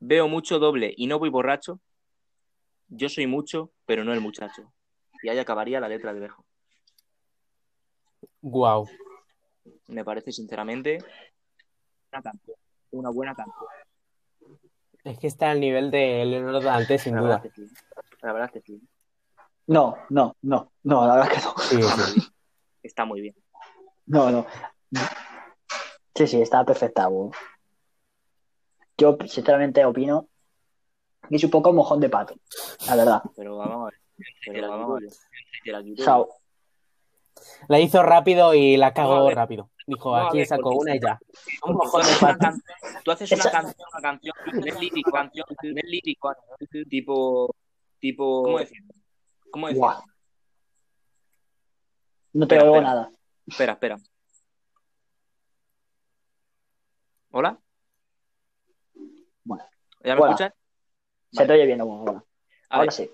[0.00, 1.80] Veo mucho doble y no voy borracho.
[2.88, 4.70] Yo soy mucho, pero no el muchacho.
[5.22, 6.44] Y ahí acabaría la letra de Bejo.
[8.42, 8.86] Wow.
[9.92, 10.98] Me parece sinceramente
[12.12, 12.56] una canción.
[12.90, 13.66] Una buena canción.
[15.04, 17.36] Es que está al nivel de Leonardo Dante, sin La duda.
[17.38, 17.74] verdad que sí.
[18.22, 18.88] La verdad es que sí.
[19.66, 21.54] No, no, no, no, la verdad es que no.
[21.58, 21.82] Sí,
[22.12, 22.28] sí.
[22.82, 23.34] Está muy bien.
[24.06, 24.46] No, no.
[26.14, 27.08] Sí, sí, está perfecta.
[28.98, 30.28] Yo, sinceramente, opino
[31.28, 32.34] que es un poco mojón de pato,
[32.86, 33.22] la verdad.
[33.36, 34.00] Pero vamos a ver.
[34.46, 36.26] Pero vamos a ver.
[37.68, 39.70] La hizo rápido y la cagó rápido.
[39.86, 41.18] Dijo, No, a aquí ver, una y ya.
[41.66, 42.54] Un Tú mojón de haces una,
[43.04, 46.36] tú haces canción, una canción, no es lírico, canción, no es lírico,
[46.88, 47.54] tipo,
[47.98, 48.78] tipo, ¿cómo decir?
[49.50, 49.82] ¿Cómo decir?
[52.34, 53.10] No te oigo nada.
[53.46, 53.96] Espera, espera.
[57.30, 57.58] ¿Hola?
[59.44, 59.64] Bueno.
[60.04, 60.30] ¿Ya me Hola.
[60.32, 60.52] escuchas?
[61.32, 61.46] Se Vale.
[61.48, 62.24] te oye bien, bueno,
[62.68, 63.10] Ahora ver, sí.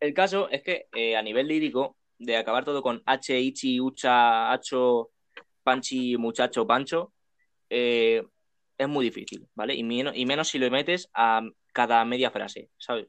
[0.00, 4.50] el caso es que eh, a nivel lírico, de acabar todo con H, Ichi, Ucha,
[4.52, 5.10] Hacho,
[5.68, 7.12] Panchi, Muchacho, Pancho,
[7.68, 8.26] eh,
[8.78, 9.74] es muy difícil, ¿vale?
[9.74, 11.42] Y menos, y menos si lo metes a
[11.74, 13.06] cada media frase, ¿sabes?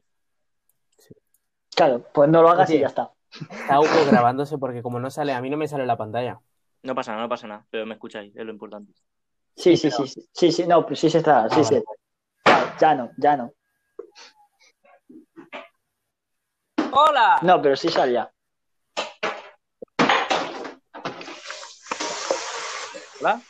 [1.74, 3.12] Claro, pues no lo hagas y ya está.
[3.30, 6.38] Está Hugo grabándose porque como no sale, a mí no me sale la pantalla.
[6.82, 8.92] No pasa nada, no pasa nada, pero me escucháis, es lo importante.
[9.56, 11.82] Sí, sí, sí, sí, sí, sí, no, pues sí se está, sí, Ah, sí.
[12.44, 13.54] Ya, ya no, ya no.
[16.92, 17.38] ¡Hola!
[17.40, 18.30] No, pero sí salía.
[23.20, 23.42] ¿Hola?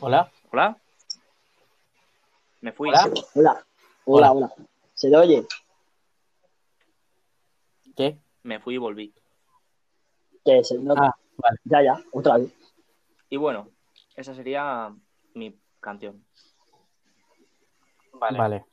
[0.00, 0.30] ¿Hola?
[0.52, 0.76] ¿Hola?
[2.60, 2.90] Me fui.
[2.90, 3.10] ¿Hola?
[3.34, 3.64] Hola,
[4.04, 4.54] hola, hola.
[4.92, 5.46] ¿Se te oye?
[7.96, 8.18] ¿Qué?
[8.42, 9.14] Me fui y volví.
[10.44, 11.06] Que se nota.
[11.06, 11.58] Ah, vale.
[11.64, 12.52] Ya, ya, otra vez.
[13.30, 13.70] Y bueno,
[14.14, 14.94] esa sería
[15.34, 16.22] mi canción.
[18.12, 18.66] Vale.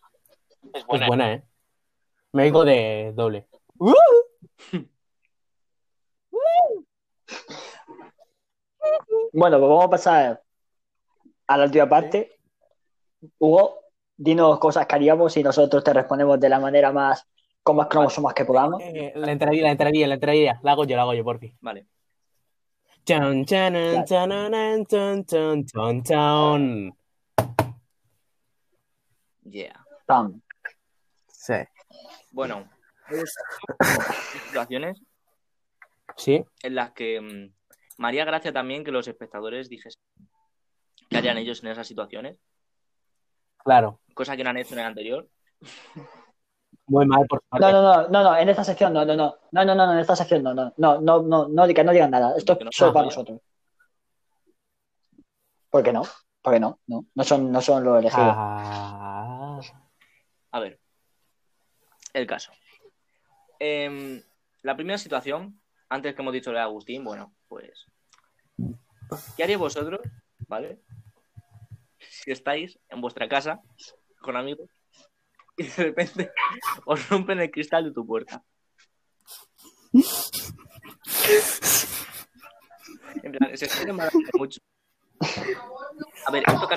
[0.74, 1.43] Es Es buena, ¿eh?
[2.34, 3.47] Me oigo de doble.
[9.36, 10.43] Bueno, pues vamos a pasar
[11.48, 12.39] a la última parte,
[13.39, 13.80] Hugo,
[14.16, 17.28] dinos cosas que haríamos y nosotros te respondemos de la manera más
[17.62, 18.82] con más cromosomas que podamos.
[18.82, 20.60] Eh, la entradilla, la entradilla, la entradilla.
[20.64, 21.58] La hago yo, la hago yo, por fin.
[21.62, 21.88] Vale.
[23.06, 23.46] Chan.
[29.44, 29.86] Yeah.
[30.06, 30.41] Pam.
[31.28, 31.54] Sí.
[32.32, 32.70] Bueno,
[34.46, 35.02] situaciones
[36.16, 36.44] Sí.
[36.64, 37.54] en las que mm,
[38.02, 40.02] me haría gracia también que los espectadores dijesen
[41.10, 42.39] qué harían ellos en esas situaciones,
[43.58, 43.99] Claro.
[44.14, 45.28] cosa que no han hecho en el anterior.
[46.88, 47.62] Muy mal, por favor.
[47.62, 49.99] No, no, no, no, no, en esta sección no, no, no, no, no, no, en
[49.99, 52.91] esta sección no, no, no, no, no, no, digan- no digan nada, esto es solo
[52.93, 53.39] para nosotros.
[55.70, 56.04] ¿Por qué no?
[56.41, 56.80] ¿Por qué no?
[56.88, 58.34] No, no son, no son los elegidos.
[58.36, 59.60] Ah.
[60.51, 60.80] A ver,
[62.14, 62.51] el caso.
[63.60, 64.22] Em,
[64.62, 67.86] la primera situación, antes que hemos dicho lo de Agustín, bueno, pues.
[69.38, 70.01] ¿Qué haríais vosotros,
[70.54, 70.80] vale?
[71.99, 73.60] Si estáis en vuestra casa
[74.22, 74.70] con amigos
[75.58, 76.32] y de repente
[76.86, 78.43] os rompen el cristal de tu puerta.
[83.24, 83.68] En plan, se
[84.38, 84.60] mucho.
[86.28, 86.68] A ver, esto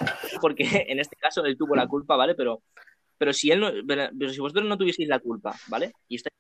[0.41, 2.35] porque en este caso él tuvo la culpa, ¿vale?
[2.35, 2.62] Pero,
[3.18, 5.93] pero si él no, pero si vosotros no tuvieseis la culpa, ¿vale?
[6.09, 6.35] Y, estáis-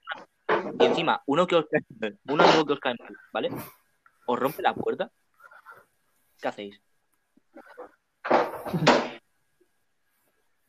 [0.80, 3.48] y encima, uno que os cae mal, un amigo que os cae mal, ¿vale?
[4.26, 5.10] Os rompe la puerta.
[6.40, 6.80] ¿Qué hacéis?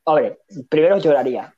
[0.03, 1.53] Hombre, primero lloraría.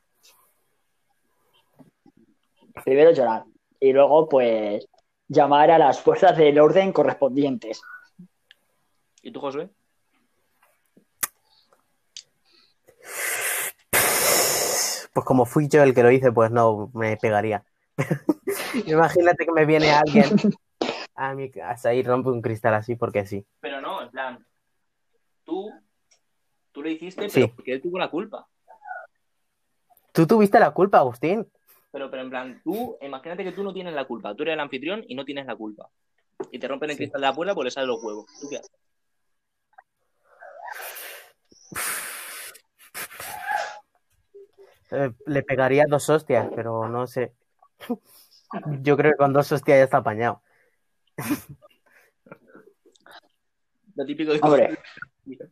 [2.84, 3.44] Primero llorar.
[3.78, 4.86] Y luego, pues,
[5.28, 7.80] llamar a las fuerzas del orden correspondientes.
[9.22, 9.70] ¿Y tú, Josué?
[15.12, 17.64] Pues como fui yo el que lo hice, pues no me pegaría.
[18.86, 20.30] Imagínate que me viene alguien
[21.14, 23.44] a mi casa y rompe un cristal así porque sí.
[23.60, 24.46] Pero no, en plan,
[25.50, 25.72] tú,
[26.72, 27.40] tú lo hiciste, Sí.
[27.42, 28.46] pero porque él tuvo la culpa.
[30.12, 31.46] Tú tuviste la culpa, Agustín.
[31.92, 34.34] Pero, pero en plan, tú, imagínate que tú no tienes la culpa.
[34.34, 35.90] Tú eres el anfitrión y no tienes la culpa.
[36.52, 37.02] Y te rompen el Sí.
[37.02, 38.26] cristal de la puerta porque le salen los huevos.
[38.40, 38.70] ¿Tú qué haces?
[44.92, 47.32] Eh, le pegaría dos hostias, pero no sé.
[48.82, 50.42] Yo creo que con dos hostias ya está apañado.
[53.94, 54.78] Lo típico de, Hombre,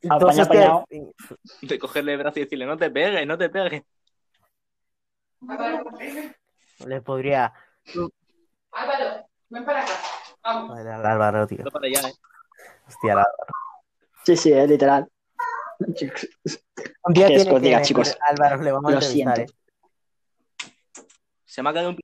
[0.08, 0.84] Apañado, apañado.
[1.62, 3.82] de cogerle el brazo y decirle, no te pegues, no te pegues.
[6.86, 7.52] Le podría.
[8.72, 9.92] Álvaro, ven para acá.
[10.42, 10.78] Vamos.
[10.78, 11.64] Al Álvaro, tío.
[11.64, 12.12] Para allá, ¿eh?
[12.86, 13.52] Hostia, al Álvaro.
[14.24, 15.08] Sí, sí, es literal.
[15.78, 15.94] Un
[17.14, 18.16] día ¿Qué tiene es que diga, chicos?
[18.20, 19.52] Álvaro, le vamos a Lo entrevistar, siento.
[19.52, 19.56] ¿eh?
[21.44, 21.98] Se me ha caído un...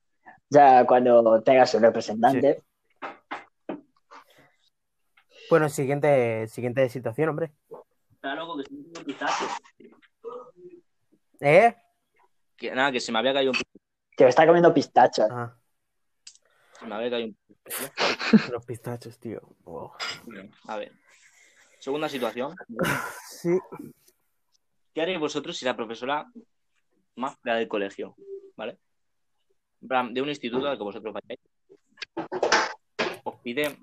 [0.48, 2.62] Ya cuando tengas un representante.
[5.50, 7.52] Bueno, siguiente, siguiente situación, hombre.
[8.12, 9.44] Está loco que se me ha caído un pistacho.
[11.40, 11.76] ¿Eh?
[12.56, 13.80] Que, nada, que se me había caído un pistacho.
[14.16, 15.26] Que me está comiendo pistachos.
[15.30, 15.54] Ah,
[16.78, 18.52] Se me había caído un pistacho.
[18.52, 19.40] los pistachos, tío.
[19.64, 19.92] Oh.
[20.68, 20.92] A ver.
[21.78, 22.54] Segunda situación.
[23.28, 23.58] Sí.
[24.94, 26.24] ¿Qué haréis vosotros si la profesora
[27.16, 28.16] más fea del colegio,
[28.56, 28.78] ¿vale?
[29.82, 31.40] En plan, De un instituto al que vosotros vayáis,
[33.24, 33.76] os pide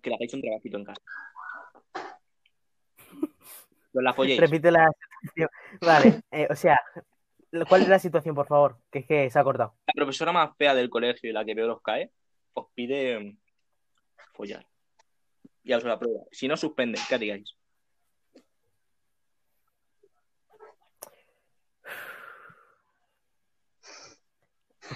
[0.00, 1.02] que le hagáis un trabajito en casa.
[3.92, 4.40] Os la folléis.
[4.40, 4.90] Repite la
[5.20, 5.48] situación.
[5.80, 6.78] Vale, eh, o sea,
[7.68, 8.78] ¿cuál es la situación, por favor?
[8.90, 9.74] Que es que se ha cortado.
[9.86, 12.10] La profesora más fea del colegio y la que peor os cae,
[12.54, 13.38] os pide mm,
[14.34, 14.66] follar.
[15.64, 16.20] Ya os la prueba.
[16.30, 16.98] Si no, suspende.
[17.08, 17.56] ¿Qué haríais?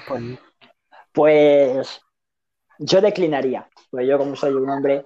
[0.09, 0.39] Pues,
[1.13, 2.04] Pues
[2.85, 3.69] yo declinaría.
[3.91, 5.05] Pues yo, como soy un hombre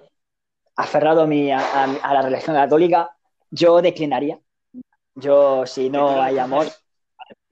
[0.75, 3.15] aferrado a, mi, a, a- a la religión católica,
[3.51, 4.39] yo declinaría.
[5.15, 6.67] Yo, si no hay amor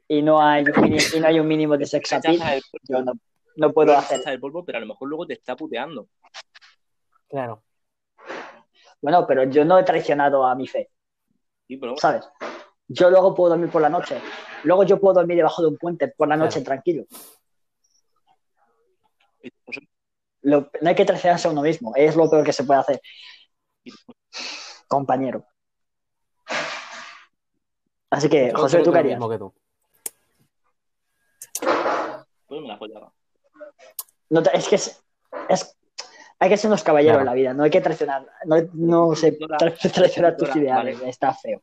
[0.07, 2.61] y no hay, un mini- y no hay un mínimo de sex appeal, Rechaza el,
[2.83, 3.13] yo no,
[3.57, 4.21] no puedo hacer.
[4.25, 6.07] el polvo, pero a lo mejor luego te está puteando.
[7.27, 7.63] claro.
[9.01, 10.89] Bueno, pero yo no he traicionado a mi fe,
[11.67, 12.27] Sí, pero ¿sabes?
[12.87, 14.19] Yo luego puedo dormir por la noche.
[14.63, 17.05] Luego yo puedo dormir debajo de un puente por la noche tranquilo.
[20.47, 21.91] Lo- no hay que traicionarse a uno mismo.
[21.95, 23.01] Es lo peor que se puede hacer,
[24.87, 25.45] compañero.
[28.09, 29.17] Así que, Yo José, ¿tú qué lo harías?
[29.19, 29.53] mismo que tú.
[32.47, 33.11] pues me la follaba.
[34.29, 35.03] No te- es que es,
[35.49, 35.77] es-
[36.39, 37.21] hay que ser unos caballeros Claro.
[37.23, 40.61] en la vida, no hay que traicionar, no, no sé, tra- traicionar tus Vale.
[40.61, 41.61] ideales, está feo.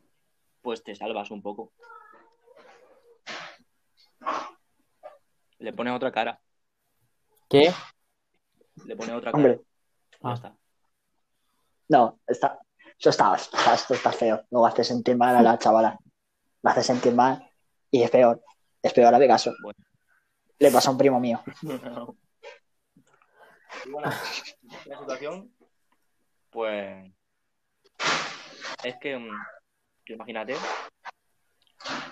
[0.60, 1.72] Pues te salvas un poco.
[5.58, 6.38] Le pones otra cara.
[7.48, 7.72] ¿Qué?
[8.86, 9.36] Le pones otra cara.
[9.44, 9.60] Hombre,
[10.12, 10.34] Ya Ah.
[10.34, 10.56] está.
[11.88, 12.58] no, está,
[12.98, 13.34] Eso está,
[13.74, 14.44] esto está feo.
[14.50, 15.98] Luego hace sentir mal a la chavala.
[16.62, 17.50] La hace sentir mal
[17.90, 18.42] y es peor.
[18.82, 19.52] Es peor a Vegaso.
[19.62, 19.78] Bueno.
[20.58, 21.42] Le pasa a un primo mío.
[23.84, 24.08] Y bueno,
[24.86, 25.52] la situación,
[26.48, 27.12] pues,
[28.84, 29.28] es que, mm,
[30.06, 30.54] imagínate,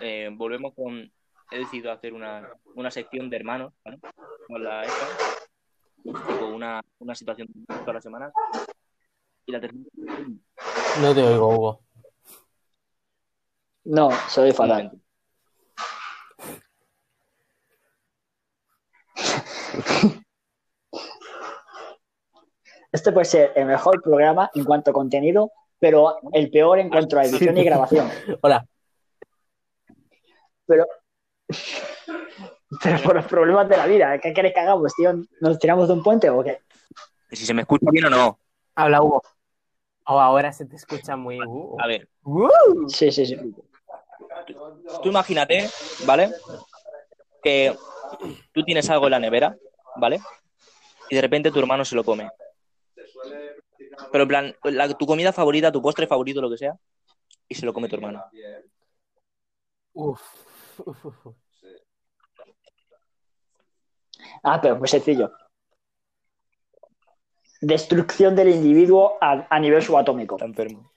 [0.01, 1.11] eh, volvemos con,
[1.51, 4.01] he decidido hacer una, una sección de hermanos, ¿vale?
[4.49, 5.07] Con la esta,
[6.03, 8.33] tipo una, una situación todas las semanas.
[9.47, 9.83] Y la tercera,
[11.01, 11.81] No te oigo, Hugo.
[13.85, 15.03] No, soy un fatal.
[22.93, 27.19] Este puede ser el mejor programa en cuanto a contenido, pero el peor en cuanto
[27.19, 28.09] a edición y grabación.
[28.43, 28.67] Hola.
[30.67, 30.87] Pero,
[32.83, 35.13] pero por los problemas de la vida, ¿qué queréis que hagamos, tío?
[35.41, 36.61] ¿Nos tiramos de un puente o qué?
[37.31, 38.39] Si se me escucha bien o no.
[38.75, 39.23] Habla, Hugo.
[40.07, 41.39] Oh, ahora se te escucha muy.
[41.41, 41.77] Uh.
[41.81, 42.89] A ver, Uh.
[42.89, 43.37] Sí, sí, sí.
[45.03, 45.69] tú imagínate,
[46.07, 46.31] ¿vale?
[47.43, 47.77] Que
[48.53, 49.57] tú tienes algo en la nevera,
[49.97, 50.21] ¿vale?
[51.11, 52.31] Y de repente tu hermano se lo come.
[54.11, 56.75] Pero en plan, la- tu comida favorita, tu postre favorito, lo que sea,
[57.49, 58.25] y se lo come tu hermano.
[59.95, 60.21] Uf.
[60.85, 61.37] Uf, uf, uf.
[64.43, 65.33] Ah, pero muy sencillo.
[67.61, 70.37] Destrucción del individuo a, a nivel subatómico.
[70.37, 70.93] Está enfermo.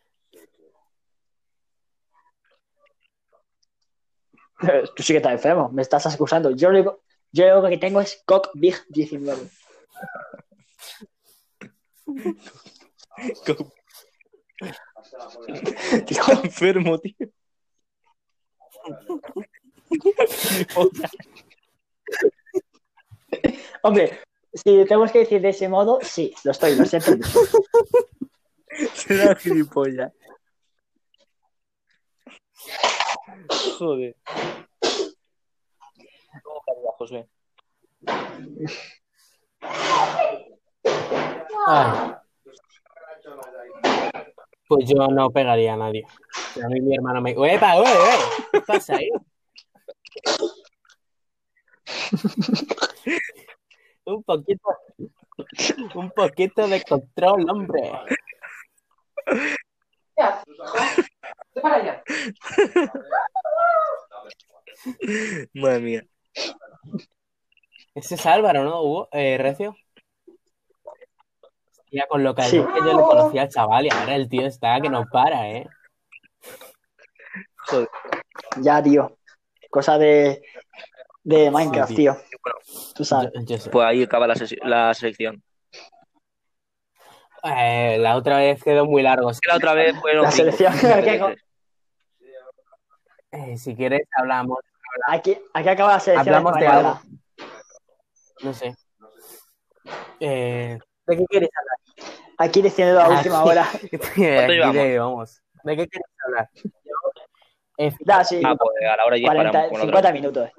[4.95, 6.51] Tú sí que estás enfermo, me estás acusando.
[6.51, 9.49] Yo lo único, yo lo único que tengo es Cock Big 19.
[16.07, 17.15] Está enfermo, tío.
[23.83, 24.19] Hombre,
[24.53, 27.11] si tenemos que decir de ese modo, sí, lo estoy, lo siento.
[28.93, 30.11] Será gilipollas.
[33.77, 34.15] Joder.
[36.43, 37.27] ¿Cómo José?
[41.67, 42.15] Ay.
[44.67, 46.05] Pues yo no pegaría a nadie.
[46.63, 47.31] A mí mi hermano me.
[47.31, 48.45] ¡Epa, ué, ué!
[48.51, 49.09] ¿Qué pasa ahí?
[54.05, 54.69] un poquito.
[55.95, 57.91] Un poquito de control, hombre.
[59.25, 60.45] ¿Qué haces?
[61.53, 62.03] Vete para allá.
[65.53, 66.03] Madre mía.
[67.95, 69.09] Ese es Álvaro, ¿no, Hugo?
[69.11, 69.75] Eh, Recio.
[71.71, 72.57] Hostia, con lo que Sí.
[72.57, 75.67] que yo le conocía al chaval y ahora el tío está que no para, ¿eh?
[77.67, 77.89] Joder.
[78.61, 79.17] Ya, tío.
[79.69, 80.41] Cosa de,
[81.25, 82.15] de Minecraft, Sí, tío.
[82.95, 83.31] Tú sabes.
[83.33, 83.69] Yo, yo sé.
[83.69, 85.43] Pues ahí acaba la, la sección.
[87.43, 89.31] Eh, la otra vez quedó muy largo.
[89.47, 90.73] La otra vez La selección.
[93.31, 94.59] Eh, si quieres, hablamos.
[95.07, 96.35] aquí, aquí acaba la selección.
[96.35, 96.99] Hablamos de algo.
[98.43, 98.75] No sé.
[100.19, 102.11] Eh, ¿De qué quieres hablar?
[102.37, 103.67] Aquí diciendo la Ah, última hora.
[103.81, 103.99] ¿De qué
[105.87, 106.49] quieres hablar?
[107.77, 110.09] Eh, Da, sí, Ah, pues a la hora ya 40, paramos con la otra.
[110.09, 110.49] 50 minutos.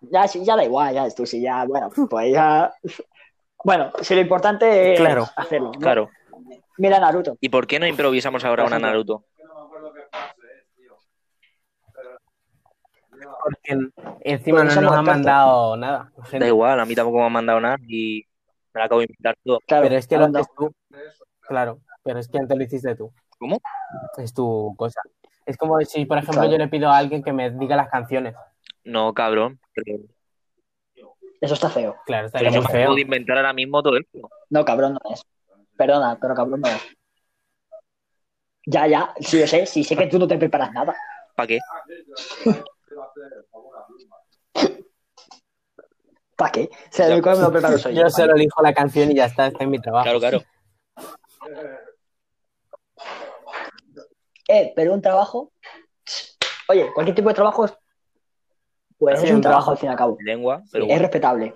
[0.00, 2.72] Ya, sí, ya da igual, ya tú sí, ya, bueno, pues ya.
[3.64, 5.26] Bueno, si lo importante es Claro.
[5.36, 5.72] hacerlo.
[5.74, 5.80] ¿no?
[5.80, 6.10] Claro.
[6.78, 7.36] Mira Naruto.
[7.40, 8.78] ¿Y por qué no improvisamos ahora una.
[8.78, 9.24] Naruto?
[13.42, 13.78] porque
[14.22, 16.10] encima Porque no nos han mandado nada.
[16.16, 16.46] Da gente.
[16.48, 18.24] igual, a mí tampoco me han mandado nada y
[18.74, 19.58] me la acabo de invitar todo.
[19.66, 20.40] Claro, Pero es que lo anda.
[20.40, 20.72] haces tú.
[21.40, 23.12] Claro, pero es que antes lo hiciste tú.
[23.36, 23.60] ¿Cómo?
[24.16, 25.00] Es tu cosa.
[25.44, 26.52] Es como si, por ejemplo, Claro.
[26.52, 28.34] yo le pido a alguien que me diga las canciones.
[28.84, 29.58] No, cabrón.
[29.74, 29.98] Pero,
[31.40, 31.96] Eso está feo.
[32.06, 32.94] Claro, yo muy feo.
[32.94, 34.30] de inventar ahora mismo todo esto.
[34.50, 35.22] No, cabrón no es.
[35.76, 36.80] Perdona, pero cabrón no es.
[38.66, 40.94] Ya, ya, sí, yo sé, sí sé que tú no te preparas nada.
[41.34, 41.58] ¿Para qué?
[46.36, 46.62] ¿Para qué?
[46.72, 48.02] O sea, que me lo preparo soy yo.
[48.02, 50.04] Yo solo elijo la canción y ya está, está en mi trabajo.
[50.04, 50.42] Claro, claro.
[54.48, 55.52] Eh, pero un trabajo.
[56.68, 57.76] Oye, cualquier tipo de trabajo es.
[58.98, 59.70] Pues es un un trabajo trabajo.
[59.72, 60.16] al fin y al cabo.
[60.20, 61.02] Lengua, pero Es bueno.
[61.02, 61.54] respetable.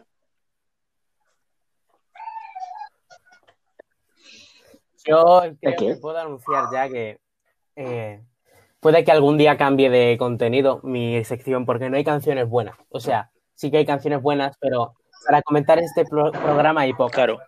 [5.04, 7.18] Yo creo que puedo anunciar ya que
[7.76, 8.22] eh,
[8.80, 12.76] puede que algún día cambie de contenido mi sección porque no hay canciones buenas.
[12.90, 14.94] O sea, sí que hay canciones buenas, pero
[15.26, 17.14] para comentar este pro- programa hay pocas.
[17.14, 17.38] Claro.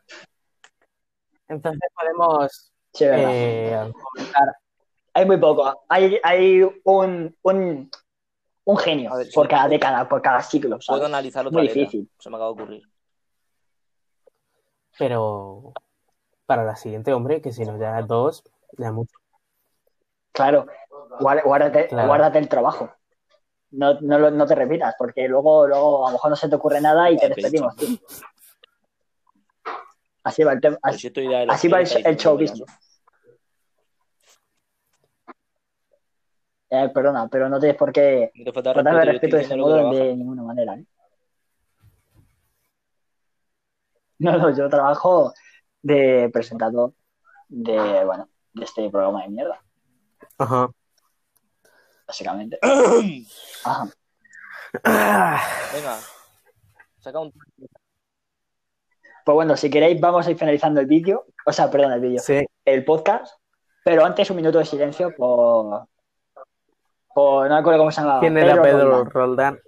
[1.48, 4.48] Entonces podemos eh, comentar.
[5.14, 5.84] Hay muy poco.
[5.88, 7.90] Hay, hay un, un,
[8.64, 9.50] un genio ver, por sí.
[9.50, 10.80] cada década, por cada siglo.
[10.80, 10.86] ¿sabes?
[11.00, 11.80] Puedo analizar otra Muy letra.
[11.80, 12.10] difícil.
[12.18, 12.82] Se me acaba de ocurrir.
[14.98, 15.72] pero
[16.46, 18.44] para la siguiente, hombre, que si no ya dos,
[18.78, 19.16] ya mucho.
[20.32, 20.66] Claro,
[21.18, 22.08] guár- guárdate, Claro.
[22.08, 22.90] guárdate el trabajo.
[23.70, 26.56] No, no, lo- no te repitas, porque luego, luego a lo mejor no se te
[26.56, 27.88] ocurre nada y te Vale, despedimos, tío.
[30.24, 30.78] Así va el tema.
[30.82, 31.08] Así,
[31.68, 32.64] va el, 30 el show business.
[36.74, 40.16] Eh, perdona, pero no tienes por qué No te falta respeto, de ese modo de
[40.16, 40.74] ninguna manera.
[40.74, 40.86] ¿eh?
[44.18, 45.34] No, no, yo trabajo
[45.82, 46.94] de presentador
[47.50, 49.62] de, bueno, de este programa de mierda,
[50.38, 50.70] Ajá.
[52.06, 52.58] básicamente.
[53.64, 53.90] Ajá.
[55.74, 55.98] Venga,
[57.00, 57.34] saca un...
[59.26, 62.20] Pues bueno, si queréis, vamos a ir finalizando el vídeo, o sea, perdón, el vídeo,
[62.20, 63.34] Sí, el podcast,
[63.84, 65.91] pero antes un minuto de silencio por.
[67.16, 68.20] No me acuerdo cómo se llama.
[68.20, 69.10] ¿quién era Pedro Roldán.
[69.10, 69.60] Roldán?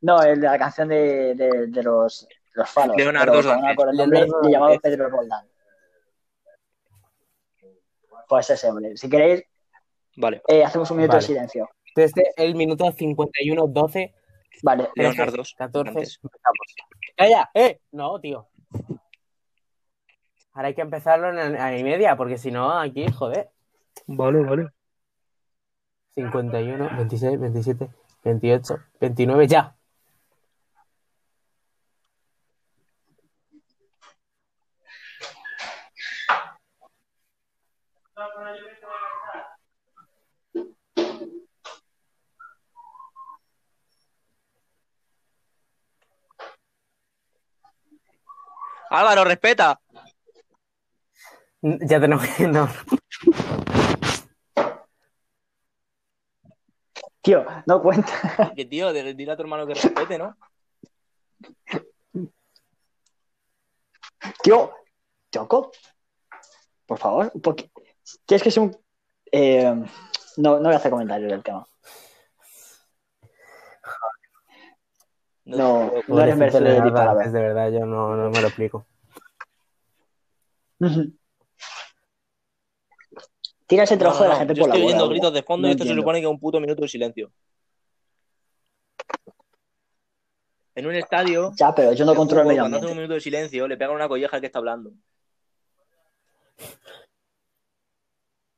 [0.00, 2.96] No, el de la canción de, de, de los, los faros.
[2.96, 4.78] Leonardo pero no acuerdo el nombre, Leonardo le llamaba.
[4.78, 5.48] Pedro Roldán.
[8.28, 8.96] Pues ese hombre.
[8.96, 9.44] Si queréis,
[10.16, 11.22] Vale, eh, hacemos un minuto Vale.
[11.22, 11.68] de silencio.
[11.94, 14.14] Desde el minuto 51, 12,
[14.62, 14.90] Vale.
[14.94, 16.20] 13, Leonardo 14, antes.
[16.22, 16.74] empezamos.
[17.16, 17.50] ¡Calla!
[17.54, 17.80] ¡Eh!
[17.92, 18.48] No, tío.
[20.52, 23.50] Ahora hay que empezarlo en a y media, porque si no, aquí, joder.
[24.06, 24.70] Vale, vale.
[26.16, 27.88] 51, 26, 27,
[28.24, 29.76] 28, 29, ya.
[48.90, 49.80] Álvaro, respeta.
[51.62, 52.46] Ya tenemos que.
[52.46, 52.68] No.
[57.26, 58.12] Tío, no cuenta.
[58.54, 60.36] Que tío, de- dile a tu hermano que respete, ¿no?
[64.44, 64.70] Tío,
[65.32, 65.72] Choco.
[66.86, 67.82] Por favor, un poquito.
[68.24, 68.76] Tienes que ser un.
[69.32, 69.74] eh,
[70.36, 71.66] no, no voy a hacer comentarios del tema.
[75.46, 78.86] No, te- no eres merced de Dantes, de verdad, yo no, no me lo explico.
[83.66, 85.12] Tira ese No, trabajo no, de la no, gente Yo por la estoy oyendo bola.
[85.14, 87.32] gritos de fondo No y esto se supone que es un puto minuto de silencio.
[90.74, 93.00] En un estadio, Ya, pero yo no controlo el medio cuando hace un ambiente.
[93.02, 94.92] minuto de silencio, le pegan una colleja al que está hablando.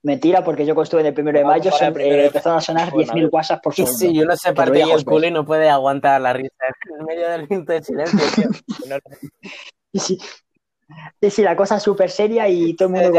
[0.02, 2.90] Mentira, porque yo estuve en el primero de mayo siempre, eh, de- empezaron a sonar
[2.90, 3.98] Bueno, 10.000 WhatsApp por Y segundo.
[3.98, 6.54] si se lo parte diga ahí el culo y no puede aguantar la risa
[6.98, 8.48] en medio del minuto de silencio, tío.
[9.92, 10.18] Y sí,
[11.20, 13.10] sí, sí, la cosa es súper seria y todo el mundo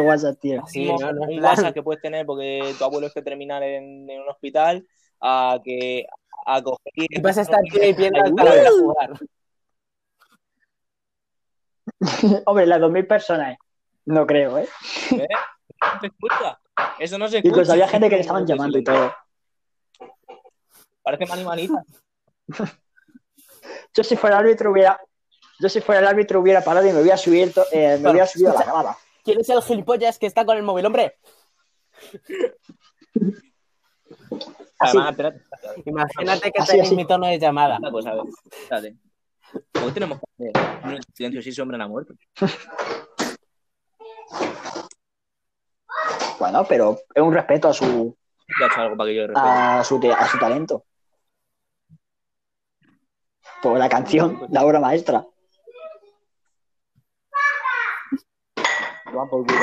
[0.00, 0.62] WhatsApp, tío.
[0.66, 4.20] Sí, no, no, un WhatsApp que puedes tener porque tu abuelo esté terminal en, en
[4.20, 4.86] un hospital
[5.20, 6.06] a que
[6.46, 9.10] a coger Y vas a estar tío y piedra Ay, para ver a jugar.
[12.46, 13.56] Hombre, las 2.000 personas,
[14.04, 14.68] no creo, ¿eh?
[15.12, 15.28] ¿eh?
[15.80, 16.58] No se escucha.
[16.98, 17.50] Eso no se escucha.
[17.50, 19.14] Incluso había gente que le estaban llamando y todo.
[21.02, 21.82] Parece mani manita.
[23.94, 25.00] Yo si fuera el árbitro hubiera...
[25.58, 28.50] Yo si fuera el árbitro hubiera parado y me hubiera subido, eh, me hubiera subido
[28.50, 28.98] a la grada.
[29.26, 31.16] ¿Quién es el gilipollas que está con el móvil, hombre?
[34.78, 35.42] Además, espérate,
[35.84, 36.94] Imagínate que así.
[36.94, 37.80] mi tono de llamada.
[37.90, 38.24] cosa, a ver.
[38.52, 38.96] Espérate.
[39.84, 42.14] Hoy tenemos que hacer silencio si ese hombre no ha muerto.
[46.38, 48.16] Bueno, pero es un respeto a su,
[48.60, 50.84] Ya ha hecho algo para que yo a su, a su talento.
[53.60, 55.26] Por la canción, la obra maestra.
[59.16, 59.58] Toma por culo.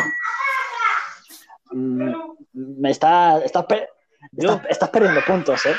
[1.74, 2.12] Mm,
[2.82, 3.88] Me está, estás, per-
[4.36, 5.76] estás, estás perdiendo puntos, ¿eh?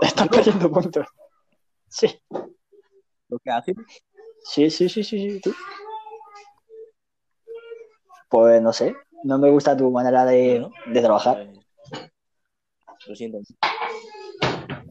[0.00, 1.06] Estás perdiendo puntos.
[1.88, 2.22] Sí,
[3.28, 3.74] Lo que hace.
[4.44, 5.40] sí, sí, sí, sí, sí.
[5.40, 5.52] tú.
[8.28, 8.94] Pues no sé,
[9.24, 11.48] no me gusta tu manera de, de trabajar.
[12.86, 13.38] Pues, Lo siento.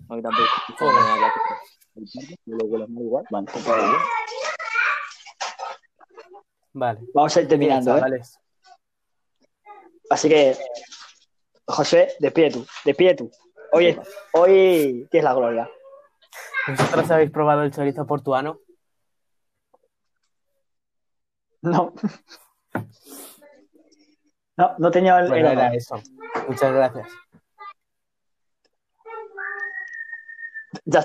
[0.10, 0.44] A mí tampoco.
[3.30, 3.66] Bueno, pues.
[6.80, 7.02] Vale.
[7.14, 8.22] Vamos a ir terminando, ¿eh?
[10.10, 10.58] Así que,
[11.68, 13.30] José, despide tú, despide tú.
[13.74, 14.00] Hoy,
[14.34, 15.70] hoy tienes la gloria.
[16.68, 18.60] ¿Vosotros habéis probado el chorizo portuano?
[21.62, 21.94] No.
[24.56, 26.02] No, no tenía el, Bueno, era eso.
[26.48, 27.08] Muchas gracias.
[30.86, 30.98] Ya